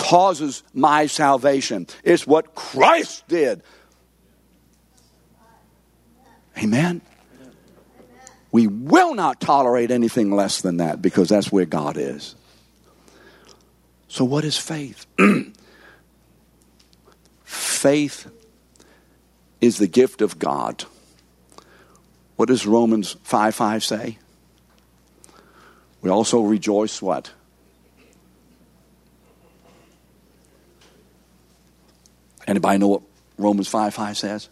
causes 0.00 0.62
my 0.72 1.06
salvation. 1.06 1.86
It's 2.02 2.26
what 2.26 2.54
Christ 2.54 3.28
did. 3.28 3.62
Amen. 6.60 7.00
We 8.52 8.66
will 8.66 9.14
not 9.14 9.40
tolerate 9.40 9.90
anything 9.90 10.32
less 10.32 10.60
than 10.60 10.78
that 10.78 11.00
because 11.00 11.28
that's 11.28 11.52
where 11.52 11.66
God 11.66 11.96
is. 11.96 12.34
So, 14.08 14.24
what 14.24 14.44
is 14.44 14.58
faith? 14.58 15.06
faith 17.44 18.30
is 19.60 19.78
the 19.78 19.86
gift 19.86 20.20
of 20.20 20.38
God. 20.38 20.84
What 22.36 22.48
does 22.48 22.66
Romans 22.66 23.16
5 23.22 23.54
5 23.54 23.84
say? 23.84 24.18
We 26.02 26.10
also 26.10 26.40
rejoice 26.40 27.00
what? 27.00 27.30
Anybody 32.46 32.78
know 32.78 32.88
what 32.88 33.02
Romans 33.38 33.68
5 33.68 33.94
5 33.94 34.18
says? 34.18 34.48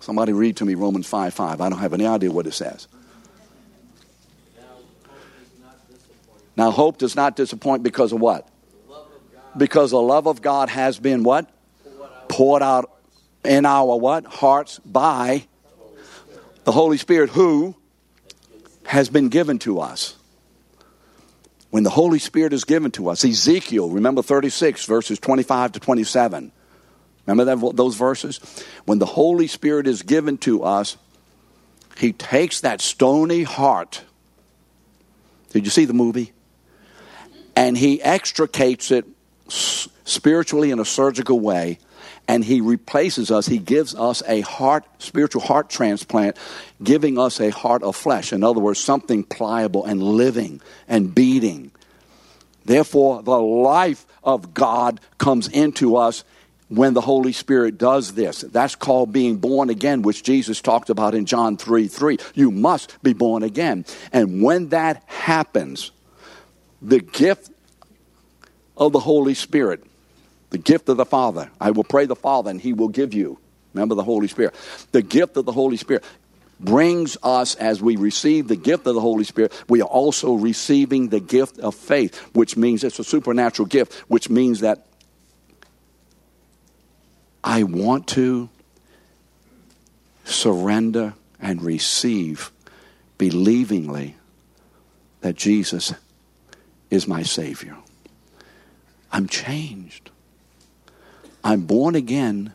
Somebody 0.00 0.32
read 0.32 0.56
to 0.58 0.64
me 0.64 0.74
Romans 0.74 1.06
5 1.06 1.34
5. 1.34 1.60
I 1.60 1.68
don't 1.68 1.78
have 1.78 1.92
any 1.92 2.06
idea 2.06 2.30
what 2.30 2.46
it 2.46 2.54
says. 2.54 2.88
Now, 6.56 6.72
hope 6.72 6.98
does 6.98 7.14
not 7.14 7.36
disappoint 7.36 7.84
because 7.84 8.12
of 8.12 8.20
what? 8.20 8.48
Because 9.56 9.92
the 9.92 10.00
love 10.00 10.26
of 10.26 10.42
God 10.42 10.68
has 10.68 10.98
been 10.98 11.22
what? 11.22 11.48
Poured 12.28 12.62
out 12.62 12.90
in 13.44 13.64
our 13.64 13.96
what? 13.96 14.26
Hearts 14.26 14.80
by 14.80 15.46
the 16.64 16.72
Holy 16.72 16.96
Spirit 16.96 17.30
who 17.30 17.76
has 18.84 19.08
been 19.08 19.28
given 19.28 19.58
to 19.60 19.80
us 19.80 20.16
when 21.70 21.82
the 21.82 21.90
Holy 21.90 22.18
Spirit 22.18 22.52
is 22.52 22.64
given 22.64 22.90
to 22.92 23.08
us. 23.08 23.24
Ezekiel, 23.24 23.90
remember 23.90 24.22
36, 24.22 24.84
verses 24.86 25.18
25 25.18 25.72
to 25.72 25.80
27. 25.80 26.52
Remember 27.28 27.56
that, 27.56 27.76
those 27.76 27.94
verses? 27.94 28.40
When 28.86 28.98
the 28.98 29.06
Holy 29.06 29.46
Spirit 29.46 29.86
is 29.86 30.02
given 30.02 30.38
to 30.38 30.64
us, 30.64 30.96
He 31.98 32.12
takes 32.12 32.62
that 32.62 32.80
stony 32.80 33.42
heart. 33.44 34.02
Did 35.50 35.64
you 35.64 35.70
see 35.70 35.84
the 35.84 35.94
movie? 35.94 36.32
And 37.54 37.76
He 37.76 38.02
extricates 38.02 38.90
it 38.90 39.04
spiritually 39.48 40.70
in 40.70 40.80
a 40.80 40.84
surgical 40.84 41.38
way 41.38 41.78
and 42.28 42.44
he 42.44 42.60
replaces 42.60 43.30
us. 43.30 43.46
He 43.46 43.58
gives 43.58 43.94
us 43.94 44.22
a 44.28 44.42
heart, 44.42 44.84
spiritual 44.98 45.40
heart 45.40 45.70
transplant, 45.70 46.36
giving 46.82 47.18
us 47.18 47.40
a 47.40 47.50
heart 47.50 47.82
of 47.82 47.96
flesh. 47.96 48.34
In 48.34 48.44
other 48.44 48.60
words, 48.60 48.78
something 48.78 49.24
pliable 49.24 49.86
and 49.86 50.02
living 50.02 50.60
and 50.86 51.14
beating. 51.14 51.72
Therefore, 52.66 53.22
the 53.22 53.40
life 53.40 54.04
of 54.22 54.52
God 54.52 55.00
comes 55.16 55.48
into 55.48 55.96
us 55.96 56.22
when 56.68 56.94
the 56.94 57.00
Holy 57.00 57.32
Spirit 57.32 57.78
does 57.78 58.14
this. 58.14 58.42
That's 58.42 58.74
called 58.74 59.12
being 59.12 59.36
born 59.36 59.70
again, 59.70 60.02
which 60.02 60.22
Jesus 60.22 60.60
talked 60.60 60.90
about 60.90 61.14
in 61.14 61.26
John 61.26 61.56
3 61.56 61.88
3. 61.88 62.18
You 62.34 62.50
must 62.50 63.02
be 63.02 63.12
born 63.12 63.42
again. 63.42 63.84
And 64.12 64.42
when 64.42 64.68
that 64.68 65.02
happens, 65.06 65.90
the 66.82 67.00
gift 67.00 67.50
of 68.76 68.92
the 68.92 69.00
Holy 69.00 69.34
Spirit 69.34 69.82
the 70.50 70.58
gift 70.58 70.88
of 70.88 70.96
the 70.96 71.04
Father. 71.04 71.50
I 71.60 71.70
will 71.70 71.84
pray 71.84 72.06
the 72.06 72.16
Father, 72.16 72.50
and 72.50 72.60
He 72.60 72.72
will 72.72 72.88
give 72.88 73.14
you. 73.14 73.38
Remember 73.74 73.94
the 73.94 74.04
Holy 74.04 74.28
Spirit. 74.28 74.54
The 74.92 75.02
gift 75.02 75.36
of 75.36 75.44
the 75.44 75.52
Holy 75.52 75.76
Spirit 75.76 76.04
brings 76.58 77.16
us, 77.22 77.54
as 77.56 77.80
we 77.80 77.96
receive 77.96 78.48
the 78.48 78.56
gift 78.56 78.86
of 78.86 78.94
the 78.94 79.00
Holy 79.00 79.24
Spirit, 79.24 79.52
we 79.68 79.82
are 79.82 79.88
also 79.88 80.34
receiving 80.34 81.08
the 81.08 81.20
gift 81.20 81.58
of 81.58 81.74
faith, 81.74 82.16
which 82.34 82.56
means 82.56 82.82
it's 82.82 82.98
a 82.98 83.04
supernatural 83.04 83.66
gift, 83.66 83.94
which 84.08 84.28
means 84.28 84.60
that 84.60 84.86
I 87.48 87.62
want 87.62 88.06
to 88.08 88.50
surrender 90.26 91.14
and 91.40 91.62
receive 91.62 92.52
believingly 93.16 94.16
that 95.22 95.34
Jesus 95.34 95.94
is 96.90 97.08
my 97.08 97.22
Savior. 97.22 97.78
I'm 99.10 99.28
changed. 99.28 100.10
I'm 101.42 101.62
born 101.62 101.94
again 101.94 102.52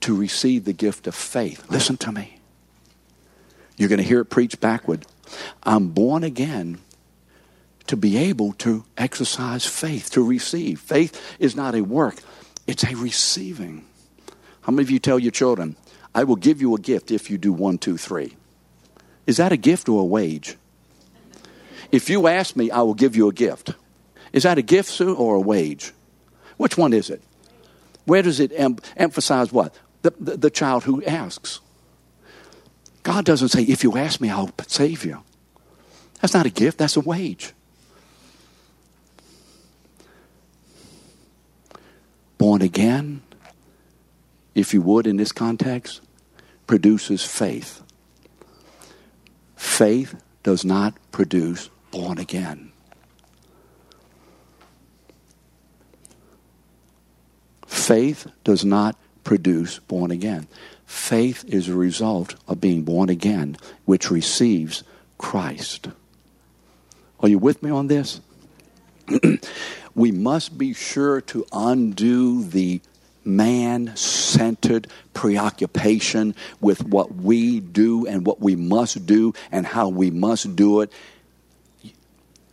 to 0.00 0.16
receive 0.16 0.64
the 0.64 0.72
gift 0.72 1.06
of 1.06 1.14
faith. 1.14 1.70
Listen 1.70 1.98
to 1.98 2.10
me. 2.10 2.38
You're 3.76 3.90
going 3.90 4.00
to 4.00 4.08
hear 4.08 4.20
it 4.20 4.30
preached 4.30 4.58
backward. 4.58 5.04
I'm 5.64 5.88
born 5.88 6.24
again 6.24 6.78
to 7.88 7.96
be 7.96 8.16
able 8.16 8.54
to 8.54 8.84
exercise 8.96 9.66
faith, 9.66 10.10
to 10.12 10.26
receive. 10.26 10.80
Faith 10.80 11.36
is 11.38 11.54
not 11.54 11.74
a 11.74 11.82
work, 11.82 12.16
it's 12.66 12.84
a 12.84 12.94
receiving. 12.94 13.84
How 14.62 14.72
many 14.72 14.82
of 14.82 14.90
you 14.90 14.98
tell 14.98 15.18
your 15.18 15.32
children, 15.32 15.76
I 16.14 16.24
will 16.24 16.36
give 16.36 16.60
you 16.60 16.74
a 16.74 16.80
gift 16.80 17.10
if 17.10 17.30
you 17.30 17.38
do 17.38 17.52
one, 17.52 17.78
two, 17.78 17.96
three? 17.96 18.36
Is 19.26 19.36
that 19.36 19.52
a 19.52 19.56
gift 19.56 19.88
or 19.88 20.02
a 20.02 20.04
wage? 20.04 20.56
If 21.92 22.10
you 22.10 22.26
ask 22.26 22.56
me, 22.56 22.70
I 22.70 22.82
will 22.82 22.94
give 22.94 23.16
you 23.16 23.28
a 23.28 23.32
gift. 23.32 23.74
Is 24.32 24.42
that 24.42 24.58
a 24.58 24.62
gift, 24.62 25.00
or 25.00 25.36
a 25.36 25.40
wage? 25.40 25.92
Which 26.56 26.76
one 26.76 26.92
is 26.92 27.10
it? 27.10 27.22
Where 28.04 28.22
does 28.22 28.40
it 28.40 28.52
em- 28.54 28.78
emphasize 28.96 29.52
what? 29.52 29.74
The, 30.02 30.12
the, 30.18 30.36
the 30.36 30.50
child 30.50 30.84
who 30.84 31.02
asks. 31.04 31.60
God 33.02 33.24
doesn't 33.24 33.48
say, 33.48 33.62
if 33.62 33.84
you 33.84 33.96
ask 33.96 34.20
me, 34.20 34.30
I'll 34.30 34.50
save 34.66 35.04
you. 35.04 35.22
That's 36.20 36.34
not 36.34 36.46
a 36.46 36.50
gift, 36.50 36.78
that's 36.78 36.96
a 36.96 37.00
wage. 37.00 37.52
Born 42.46 42.62
again, 42.62 43.22
if 44.54 44.72
you 44.72 44.80
would, 44.80 45.08
in 45.08 45.16
this 45.16 45.32
context, 45.32 46.00
produces 46.68 47.24
faith. 47.24 47.82
Faith 49.56 50.14
does 50.44 50.64
not 50.64 50.94
produce 51.10 51.70
born 51.90 52.18
again. 52.18 52.70
Faith 57.66 58.28
does 58.44 58.64
not 58.64 58.96
produce 59.24 59.80
born 59.80 60.12
again. 60.12 60.46
Faith 60.84 61.44
is 61.48 61.68
a 61.68 61.74
result 61.74 62.36
of 62.46 62.60
being 62.60 62.84
born 62.84 63.08
again, 63.08 63.56
which 63.86 64.08
receives 64.08 64.84
Christ. 65.18 65.88
Are 67.18 67.28
you 67.28 67.40
with 67.40 67.60
me 67.64 67.72
on 67.72 67.88
this? 67.88 68.20
we 69.96 70.12
must 70.12 70.56
be 70.56 70.74
sure 70.74 71.22
to 71.22 71.46
undo 71.52 72.44
the 72.44 72.80
man 73.24 73.96
centered 73.96 74.86
preoccupation 75.14 76.34
with 76.60 76.84
what 76.84 77.14
we 77.14 77.58
do 77.58 78.06
and 78.06 78.24
what 78.24 78.38
we 78.38 78.54
must 78.54 79.06
do 79.06 79.32
and 79.50 79.66
how 79.66 79.88
we 79.88 80.10
must 80.10 80.54
do 80.54 80.82
it. 80.82 80.92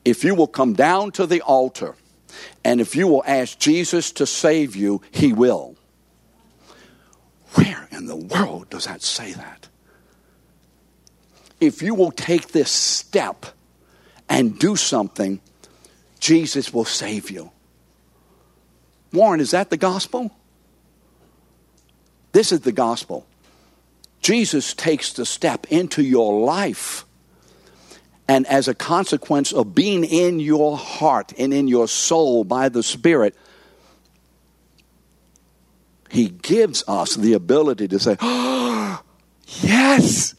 If 0.06 0.24
you 0.24 0.34
will 0.34 0.48
come 0.48 0.74
down 0.74 1.12
to 1.12 1.28
the 1.28 1.42
altar 1.42 1.96
and 2.64 2.80
if 2.80 2.96
you 2.96 3.08
will 3.08 3.24
ask 3.28 3.60
Jesus 3.60 4.14
to 4.14 4.26
save 4.26 4.76
you, 4.76 5.02
he 5.12 5.34
will. 5.34 5.76
Where 7.56 7.88
in 7.92 8.08
the 8.08 8.16
world 8.16 8.70
does 8.70 8.86
that 8.86 9.04
say 9.04 9.34
that? 9.34 9.68
If 11.60 11.82
you 11.82 11.94
will 11.94 12.12
take 12.12 12.48
this 12.48 12.72
step 12.72 13.46
and 14.30 14.58
do 14.58 14.76
something, 14.78 15.42
Jesus 16.24 16.74
will 16.74 16.86
save 16.86 17.30
you. 17.30 17.52
Warren, 19.12 19.42
is 19.42 19.52
that 19.52 19.70
the 19.70 19.76
gospel? 19.76 20.32
This 22.32 22.54
is 22.54 22.62
the 22.62 22.72
gospel. 22.72 23.28
Jesus 24.22 24.74
takes 24.74 25.12
the 25.12 25.26
step 25.26 25.68
into 25.70 26.02
your 26.02 26.46
life. 26.46 27.04
And 28.26 28.48
as 28.48 28.70
a 28.70 28.74
consequence 28.74 29.52
of 29.52 29.76
being 29.76 30.06
in 30.06 30.40
your 30.40 30.78
heart 30.78 31.34
and 31.38 31.54
in 31.54 31.68
your 31.68 31.90
soul 31.90 32.46
by 32.46 32.70
the 32.70 32.84
Spirit, 32.84 33.36
He 36.10 36.30
gives 36.30 36.86
us 36.88 37.16
the 37.16 37.34
ability 37.34 37.90
to 37.90 38.00
say, 38.00 38.16
oh, 38.22 39.04
Yes, 39.62 40.36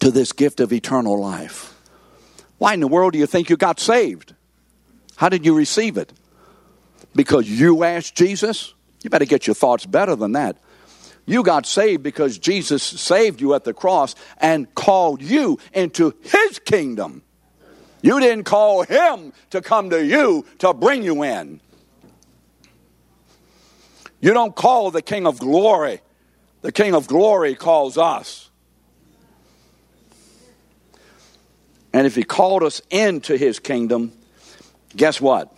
to 0.00 0.10
this 0.10 0.32
gift 0.32 0.60
of 0.60 0.72
eternal 0.72 1.20
life. 1.20 1.74
Why 2.56 2.72
in 2.72 2.80
the 2.80 2.88
world 2.88 3.12
do 3.12 3.18
you 3.18 3.26
think 3.26 3.50
you 3.50 3.58
got 3.58 3.78
saved? 3.78 4.34
How 5.18 5.28
did 5.28 5.44
you 5.44 5.52
receive 5.52 5.96
it? 5.96 6.12
Because 7.12 7.50
you 7.50 7.82
asked 7.82 8.14
Jesus? 8.14 8.72
You 9.02 9.10
better 9.10 9.24
get 9.24 9.48
your 9.48 9.54
thoughts 9.54 9.84
better 9.84 10.14
than 10.14 10.30
that. 10.32 10.58
You 11.26 11.42
got 11.42 11.66
saved 11.66 12.04
because 12.04 12.38
Jesus 12.38 12.84
saved 12.84 13.40
you 13.40 13.52
at 13.54 13.64
the 13.64 13.74
cross 13.74 14.14
and 14.40 14.72
called 14.76 15.20
you 15.20 15.58
into 15.72 16.14
his 16.22 16.60
kingdom. 16.60 17.22
You 18.00 18.20
didn't 18.20 18.44
call 18.44 18.84
him 18.84 19.32
to 19.50 19.60
come 19.60 19.90
to 19.90 20.04
you 20.04 20.46
to 20.60 20.72
bring 20.72 21.02
you 21.02 21.24
in. 21.24 21.60
You 24.20 24.32
don't 24.32 24.54
call 24.54 24.92
the 24.92 25.02
King 25.02 25.26
of 25.26 25.40
glory, 25.40 26.00
the 26.62 26.70
King 26.70 26.94
of 26.94 27.08
glory 27.08 27.56
calls 27.56 27.98
us. 27.98 28.50
And 31.92 32.06
if 32.06 32.14
he 32.14 32.22
called 32.22 32.62
us 32.62 32.80
into 32.88 33.36
his 33.36 33.58
kingdom, 33.58 34.12
guess 34.98 35.20
what? 35.20 35.54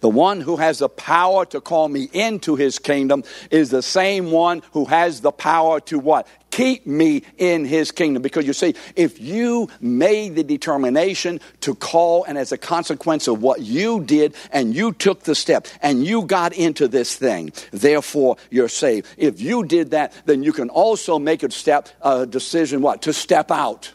The 0.00 0.08
one 0.08 0.40
who 0.40 0.56
has 0.56 0.80
the 0.80 0.88
power 0.88 1.46
to 1.46 1.60
call 1.60 1.88
me 1.88 2.08
into 2.12 2.56
his 2.56 2.80
kingdom 2.80 3.22
is 3.52 3.70
the 3.70 3.82
same 3.82 4.32
one 4.32 4.62
who 4.72 4.84
has 4.86 5.20
the 5.20 5.30
power 5.30 5.78
to 5.82 6.00
what? 6.00 6.26
Keep 6.50 6.88
me 6.88 7.22
in 7.38 7.64
his 7.64 7.92
kingdom. 7.92 8.20
Because 8.20 8.44
you 8.44 8.52
see, 8.52 8.74
if 8.96 9.20
you 9.20 9.68
made 9.80 10.34
the 10.34 10.42
determination 10.42 11.38
to 11.60 11.76
call, 11.76 12.24
and 12.24 12.36
as 12.36 12.50
a 12.50 12.58
consequence 12.58 13.28
of 13.28 13.40
what 13.40 13.60
you 13.60 14.02
did, 14.02 14.34
and 14.50 14.74
you 14.74 14.90
took 14.92 15.22
the 15.22 15.36
step, 15.36 15.68
and 15.80 16.04
you 16.04 16.22
got 16.24 16.52
into 16.52 16.88
this 16.88 17.14
thing, 17.14 17.52
therefore 17.70 18.38
you're 18.50 18.68
saved. 18.68 19.06
If 19.16 19.40
you 19.40 19.64
did 19.64 19.92
that, 19.92 20.12
then 20.26 20.42
you 20.42 20.52
can 20.52 20.68
also 20.68 21.20
make 21.20 21.44
a 21.44 21.50
step, 21.52 21.88
a 22.00 22.26
decision, 22.26 22.82
what? 22.82 23.02
To 23.02 23.12
step 23.12 23.52
out. 23.52 23.92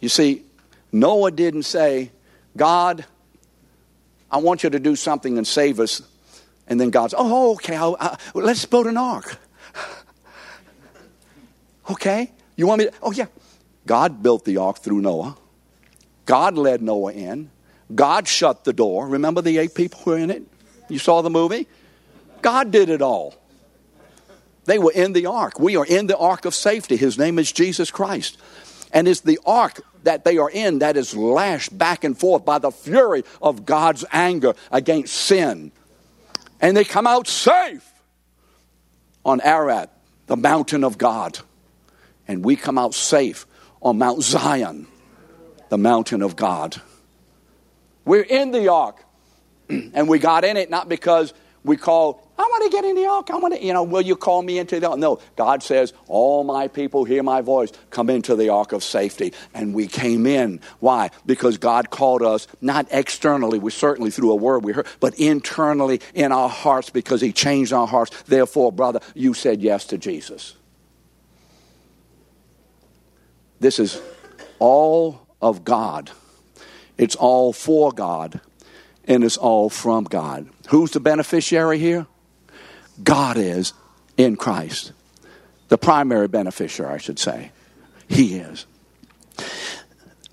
You 0.00 0.08
see, 0.08 0.42
Noah 0.92 1.30
didn't 1.30 1.64
say, 1.64 2.10
God, 2.56 3.04
I 4.30 4.38
want 4.38 4.62
you 4.62 4.70
to 4.70 4.78
do 4.78 4.96
something 4.96 5.36
and 5.36 5.46
save 5.46 5.80
us. 5.80 6.02
And 6.66 6.80
then 6.80 6.90
God 6.90 7.10
says, 7.10 7.20
Oh, 7.20 7.52
okay, 7.54 7.76
I'll, 7.76 7.96
I, 7.98 8.16
let's 8.34 8.64
build 8.64 8.86
an 8.86 8.96
ark. 8.96 9.36
okay, 11.90 12.30
you 12.56 12.66
want 12.66 12.80
me 12.80 12.84
to? 12.86 12.92
Oh, 13.02 13.12
yeah. 13.12 13.26
God 13.86 14.22
built 14.22 14.44
the 14.44 14.58
ark 14.58 14.78
through 14.78 15.00
Noah. 15.00 15.36
God 16.26 16.56
led 16.56 16.80
Noah 16.82 17.12
in. 17.12 17.50
God 17.92 18.28
shut 18.28 18.64
the 18.64 18.72
door. 18.72 19.08
Remember 19.08 19.42
the 19.42 19.58
eight 19.58 19.74
people 19.74 20.00
who 20.00 20.12
were 20.12 20.18
in 20.18 20.30
it? 20.30 20.44
You 20.88 20.98
saw 20.98 21.22
the 21.22 21.30
movie? 21.30 21.66
God 22.42 22.70
did 22.70 22.88
it 22.88 23.02
all. 23.02 23.34
They 24.64 24.78
were 24.78 24.92
in 24.92 25.12
the 25.12 25.26
ark. 25.26 25.58
We 25.58 25.76
are 25.76 25.86
in 25.86 26.06
the 26.06 26.16
ark 26.16 26.44
of 26.44 26.54
safety. 26.54 26.96
His 26.96 27.18
name 27.18 27.38
is 27.38 27.50
Jesus 27.50 27.90
Christ. 27.90 28.38
And 28.92 29.08
it's 29.08 29.20
the 29.20 29.40
ark 29.44 29.80
that 30.04 30.24
they 30.24 30.38
are 30.38 30.50
in 30.50 30.80
that 30.80 30.96
is 30.96 31.16
lashed 31.16 31.76
back 31.76 32.04
and 32.04 32.18
forth 32.18 32.44
by 32.44 32.58
the 32.58 32.70
fury 32.70 33.24
of 33.40 33.66
God's 33.66 34.04
anger 34.12 34.54
against 34.70 35.14
sin. 35.14 35.72
And 36.60 36.76
they 36.76 36.84
come 36.84 37.06
out 37.06 37.26
safe 37.26 37.90
on 39.24 39.40
Ararat, 39.40 39.90
the 40.26 40.36
mountain 40.36 40.84
of 40.84 40.98
God. 40.98 41.38
And 42.28 42.44
we 42.44 42.56
come 42.56 42.78
out 42.78 42.94
safe 42.94 43.46
on 43.82 43.98
Mount 43.98 44.22
Zion, 44.22 44.86
the 45.68 45.78
mountain 45.78 46.22
of 46.22 46.36
God. 46.36 46.80
We're 48.04 48.22
in 48.22 48.50
the 48.50 48.68
ark. 48.68 49.04
And 49.94 50.08
we 50.08 50.18
got 50.18 50.44
in 50.44 50.56
it 50.56 50.68
not 50.68 50.88
because 50.88 51.32
we 51.64 51.76
call 51.76 52.30
I 52.40 52.42
want 52.44 52.64
to 52.64 52.70
get 52.70 52.86
in 52.86 52.96
the 52.96 53.04
ark. 53.04 53.30
I 53.30 53.36
want 53.36 53.54
to, 53.54 53.62
you 53.62 53.74
know, 53.74 53.82
will 53.82 54.00
you 54.00 54.16
call 54.16 54.40
me 54.40 54.58
into 54.58 54.80
the 54.80 54.88
ark? 54.88 54.98
No, 54.98 55.20
God 55.36 55.62
says, 55.62 55.92
all 56.08 56.42
my 56.42 56.68
people 56.68 57.04
hear 57.04 57.22
my 57.22 57.42
voice. 57.42 57.70
Come 57.90 58.08
into 58.08 58.34
the 58.34 58.48
ark 58.48 58.72
of 58.72 58.82
safety. 58.82 59.34
And 59.52 59.74
we 59.74 59.86
came 59.86 60.24
in. 60.24 60.60
Why? 60.78 61.10
Because 61.26 61.58
God 61.58 61.90
called 61.90 62.22
us, 62.22 62.46
not 62.62 62.86
externally, 62.90 63.58
we 63.58 63.70
certainly 63.70 64.10
through 64.10 64.32
a 64.32 64.36
word 64.36 64.64
we 64.64 64.72
heard, 64.72 64.86
but 65.00 65.14
internally 65.20 66.00
in 66.14 66.32
our 66.32 66.48
hearts 66.48 66.88
because 66.88 67.20
He 67.20 67.30
changed 67.30 67.74
our 67.74 67.86
hearts. 67.86 68.22
Therefore, 68.22 68.72
brother, 68.72 69.00
you 69.14 69.34
said 69.34 69.60
yes 69.60 69.84
to 69.86 69.98
Jesus. 69.98 70.56
This 73.60 73.78
is 73.78 74.00
all 74.58 75.26
of 75.42 75.62
God. 75.62 76.10
It's 76.96 77.16
all 77.16 77.52
for 77.52 77.92
God 77.92 78.40
and 79.04 79.24
it's 79.24 79.36
all 79.36 79.70
from 79.70 80.04
God. 80.04 80.48
Who's 80.68 80.90
the 80.92 81.00
beneficiary 81.00 81.78
here? 81.78 82.06
God 83.02 83.36
is 83.36 83.72
in 84.16 84.36
Christ. 84.36 84.92
The 85.68 85.78
primary 85.78 86.28
beneficiary, 86.28 86.94
I 86.94 86.98
should 86.98 87.18
say. 87.18 87.52
He 88.08 88.36
is. 88.36 88.66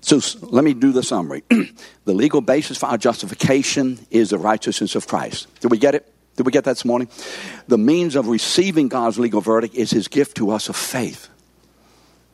So 0.00 0.20
let 0.40 0.64
me 0.64 0.74
do 0.74 0.92
the 0.92 1.02
summary. 1.02 1.44
the 2.04 2.14
legal 2.14 2.40
basis 2.40 2.78
for 2.78 2.86
our 2.86 2.98
justification 2.98 3.98
is 4.10 4.30
the 4.30 4.38
righteousness 4.38 4.94
of 4.94 5.06
Christ. 5.06 5.46
Did 5.60 5.70
we 5.70 5.78
get 5.78 5.94
it? 5.94 6.12
Did 6.36 6.46
we 6.46 6.52
get 6.52 6.64
that 6.64 6.72
this 6.72 6.84
morning? 6.84 7.08
The 7.66 7.78
means 7.78 8.14
of 8.14 8.28
receiving 8.28 8.88
God's 8.88 9.18
legal 9.18 9.40
verdict 9.40 9.74
is 9.74 9.90
his 9.90 10.08
gift 10.08 10.36
to 10.36 10.50
us 10.50 10.68
of 10.68 10.76
faith. 10.76 11.28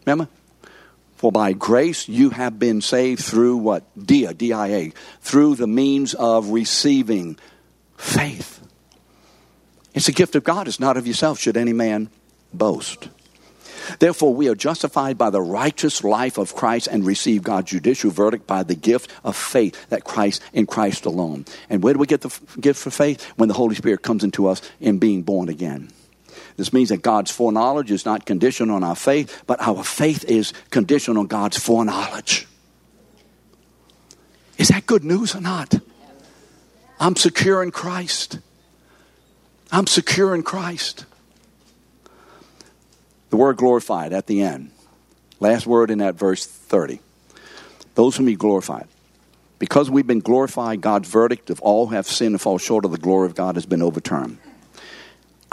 Remember? 0.06 0.28
For 1.16 1.32
by 1.32 1.52
grace 1.52 2.08
you 2.08 2.30
have 2.30 2.58
been 2.58 2.80
saved 2.80 3.22
through 3.22 3.58
what? 3.58 3.84
Dia, 4.06 4.34
D-I-A. 4.34 4.92
Through 5.20 5.54
the 5.56 5.66
means 5.66 6.14
of 6.14 6.50
receiving 6.50 7.38
faith. 7.96 8.60
It's 9.94 10.08
a 10.08 10.12
gift 10.12 10.34
of 10.34 10.44
God, 10.44 10.66
it's 10.66 10.80
not 10.80 10.96
of 10.96 11.06
yourself, 11.06 11.38
should 11.38 11.56
any 11.56 11.72
man 11.72 12.10
boast. 12.52 13.08
Therefore, 13.98 14.34
we 14.34 14.48
are 14.48 14.54
justified 14.54 15.18
by 15.18 15.30
the 15.30 15.42
righteous 15.42 16.02
life 16.02 16.38
of 16.38 16.54
Christ 16.54 16.88
and 16.88 17.04
receive 17.04 17.42
God's 17.42 17.70
judicial 17.70 18.10
verdict 18.10 18.46
by 18.46 18.62
the 18.62 18.74
gift 18.74 19.10
of 19.22 19.36
faith 19.36 19.88
that 19.90 20.04
Christ 20.04 20.42
in 20.52 20.66
Christ 20.66 21.04
alone. 21.04 21.44
And 21.68 21.82
where 21.82 21.92
do 21.92 22.00
we 22.00 22.06
get 22.06 22.22
the 22.22 22.34
gift 22.60 22.80
for 22.80 22.90
faith? 22.90 23.22
When 23.36 23.48
the 23.48 23.54
Holy 23.54 23.74
Spirit 23.74 24.02
comes 24.02 24.24
into 24.24 24.46
us 24.46 24.62
in 24.80 24.98
being 24.98 25.22
born 25.22 25.48
again. 25.48 25.90
This 26.56 26.72
means 26.72 26.90
that 26.90 27.02
God's 27.02 27.30
foreknowledge 27.30 27.90
is 27.90 28.04
not 28.04 28.26
conditioned 28.26 28.70
on 28.70 28.84
our 28.84 28.94
faith, 28.94 29.42
but 29.46 29.60
our 29.60 29.82
faith 29.82 30.24
is 30.24 30.52
conditioned 30.70 31.18
on 31.18 31.26
God's 31.26 31.58
foreknowledge. 31.58 32.46
Is 34.56 34.68
that 34.68 34.86
good 34.86 35.04
news 35.04 35.34
or 35.34 35.40
not? 35.40 35.74
I'm 37.00 37.16
secure 37.16 37.62
in 37.62 37.72
Christ. 37.72 38.38
I'm 39.72 39.88
secure 39.88 40.34
in 40.34 40.44
Christ. 40.44 41.06
The 43.30 43.36
word 43.36 43.56
glorified 43.56 44.12
at 44.12 44.28
the 44.28 44.42
end. 44.42 44.70
Last 45.40 45.66
word 45.66 45.90
in 45.90 45.98
that 45.98 46.14
verse 46.14 46.46
30. 46.46 47.00
Those 47.96 48.16
whom 48.16 48.28
he 48.28 48.36
glorified. 48.36 48.86
Because 49.58 49.90
we've 49.90 50.06
been 50.06 50.20
glorified, 50.20 50.80
God's 50.80 51.08
verdict 51.08 51.50
of 51.50 51.60
all 51.60 51.88
who 51.88 51.94
have 51.94 52.06
sinned 52.06 52.34
and 52.34 52.40
fall 52.40 52.58
short 52.58 52.84
of 52.84 52.92
the 52.92 52.98
glory 52.98 53.26
of 53.26 53.34
God 53.34 53.56
has 53.56 53.66
been 53.66 53.82
overturned. 53.82 54.38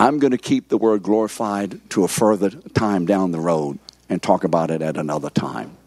I'm 0.02 0.18
going 0.18 0.32
to 0.32 0.39
keep 0.39 0.70
the 0.70 0.80
word 0.80 1.04
glorified 1.04 1.80
to 1.91 2.04
a 2.04 2.08
further 2.08 2.49
time 2.49 3.06
down 3.06 3.32
the 3.32 3.39
road 3.39 3.78
and 4.10 4.20
talk 4.20 4.43
about 4.43 4.72
it 4.72 4.82
at 4.82 4.97
another 4.97 5.30
time. 5.30 5.78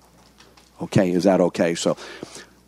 Okay, 0.80 1.10
is 1.10 1.24
that 1.24 1.40
okay? 1.40 1.74
So, 1.74 1.96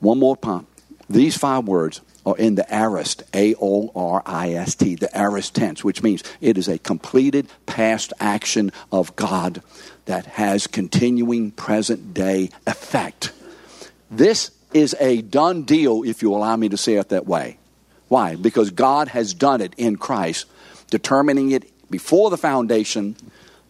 one 0.01 0.19
more 0.19 0.37
time. 0.37 0.67
These 1.09 1.39
five 1.39 1.69
words 1.69 2.01
are 2.27 2.37
in 2.37 2.57
the 2.57 2.67
aorist, 2.69 3.23
A 3.33 3.55
O 3.61 3.93
R 3.95 4.25
I 4.27 4.55
S 4.55 4.75
T, 4.75 4.97
the 4.97 5.17
aorist 5.17 5.55
tense, 5.55 5.85
which 5.85 6.03
means 6.03 6.25
it 6.41 6.59
is 6.59 6.67
a 6.67 6.79
completed 6.79 7.47
past 7.65 8.13
action 8.19 8.73
of 8.91 9.15
God 9.15 9.63
that 10.07 10.27
has 10.27 10.67
continuing 10.67 11.53
present 11.53 12.13
day 12.13 12.51
effect. 12.67 13.31
This 14.11 14.51
is 14.75 14.97
a 14.99 15.23
done 15.23 15.63
deal, 15.63 16.03
if 16.03 16.23
you 16.23 16.35
allow 16.35 16.57
me 16.57 16.71
to 16.71 16.77
say 16.77 16.95
it 16.95 17.11
that 17.11 17.25
way. 17.25 17.59
Why? 18.09 18.35
Because 18.35 18.71
God 18.71 19.07
has 19.09 19.33
done 19.33 19.61
it 19.61 19.75
in 19.77 19.95
Christ, 19.95 20.47
determining 20.91 21.51
it 21.51 21.71
before 21.91 22.31
the 22.31 22.37
foundation, 22.37 23.17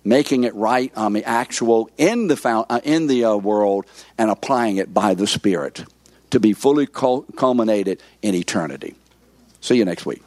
making 0.04 0.44
it 0.44 0.54
right 0.54 0.92
on 0.96 1.12
the 1.12 1.24
actual 1.24 1.90
in 1.96 2.28
the, 2.28 2.36
found, 2.36 2.66
uh, 2.70 2.80
in 2.84 3.06
the 3.06 3.24
uh, 3.24 3.36
world, 3.36 3.86
and 4.16 4.30
applying 4.30 4.76
it 4.76 4.92
by 4.92 5.14
the 5.14 5.26
Spirit 5.26 5.84
to 6.30 6.40
be 6.40 6.52
fully 6.52 6.86
culminated 6.86 8.02
in 8.22 8.34
eternity. 8.34 8.94
See 9.60 9.76
you 9.76 9.84
next 9.84 10.06
week. 10.06 10.22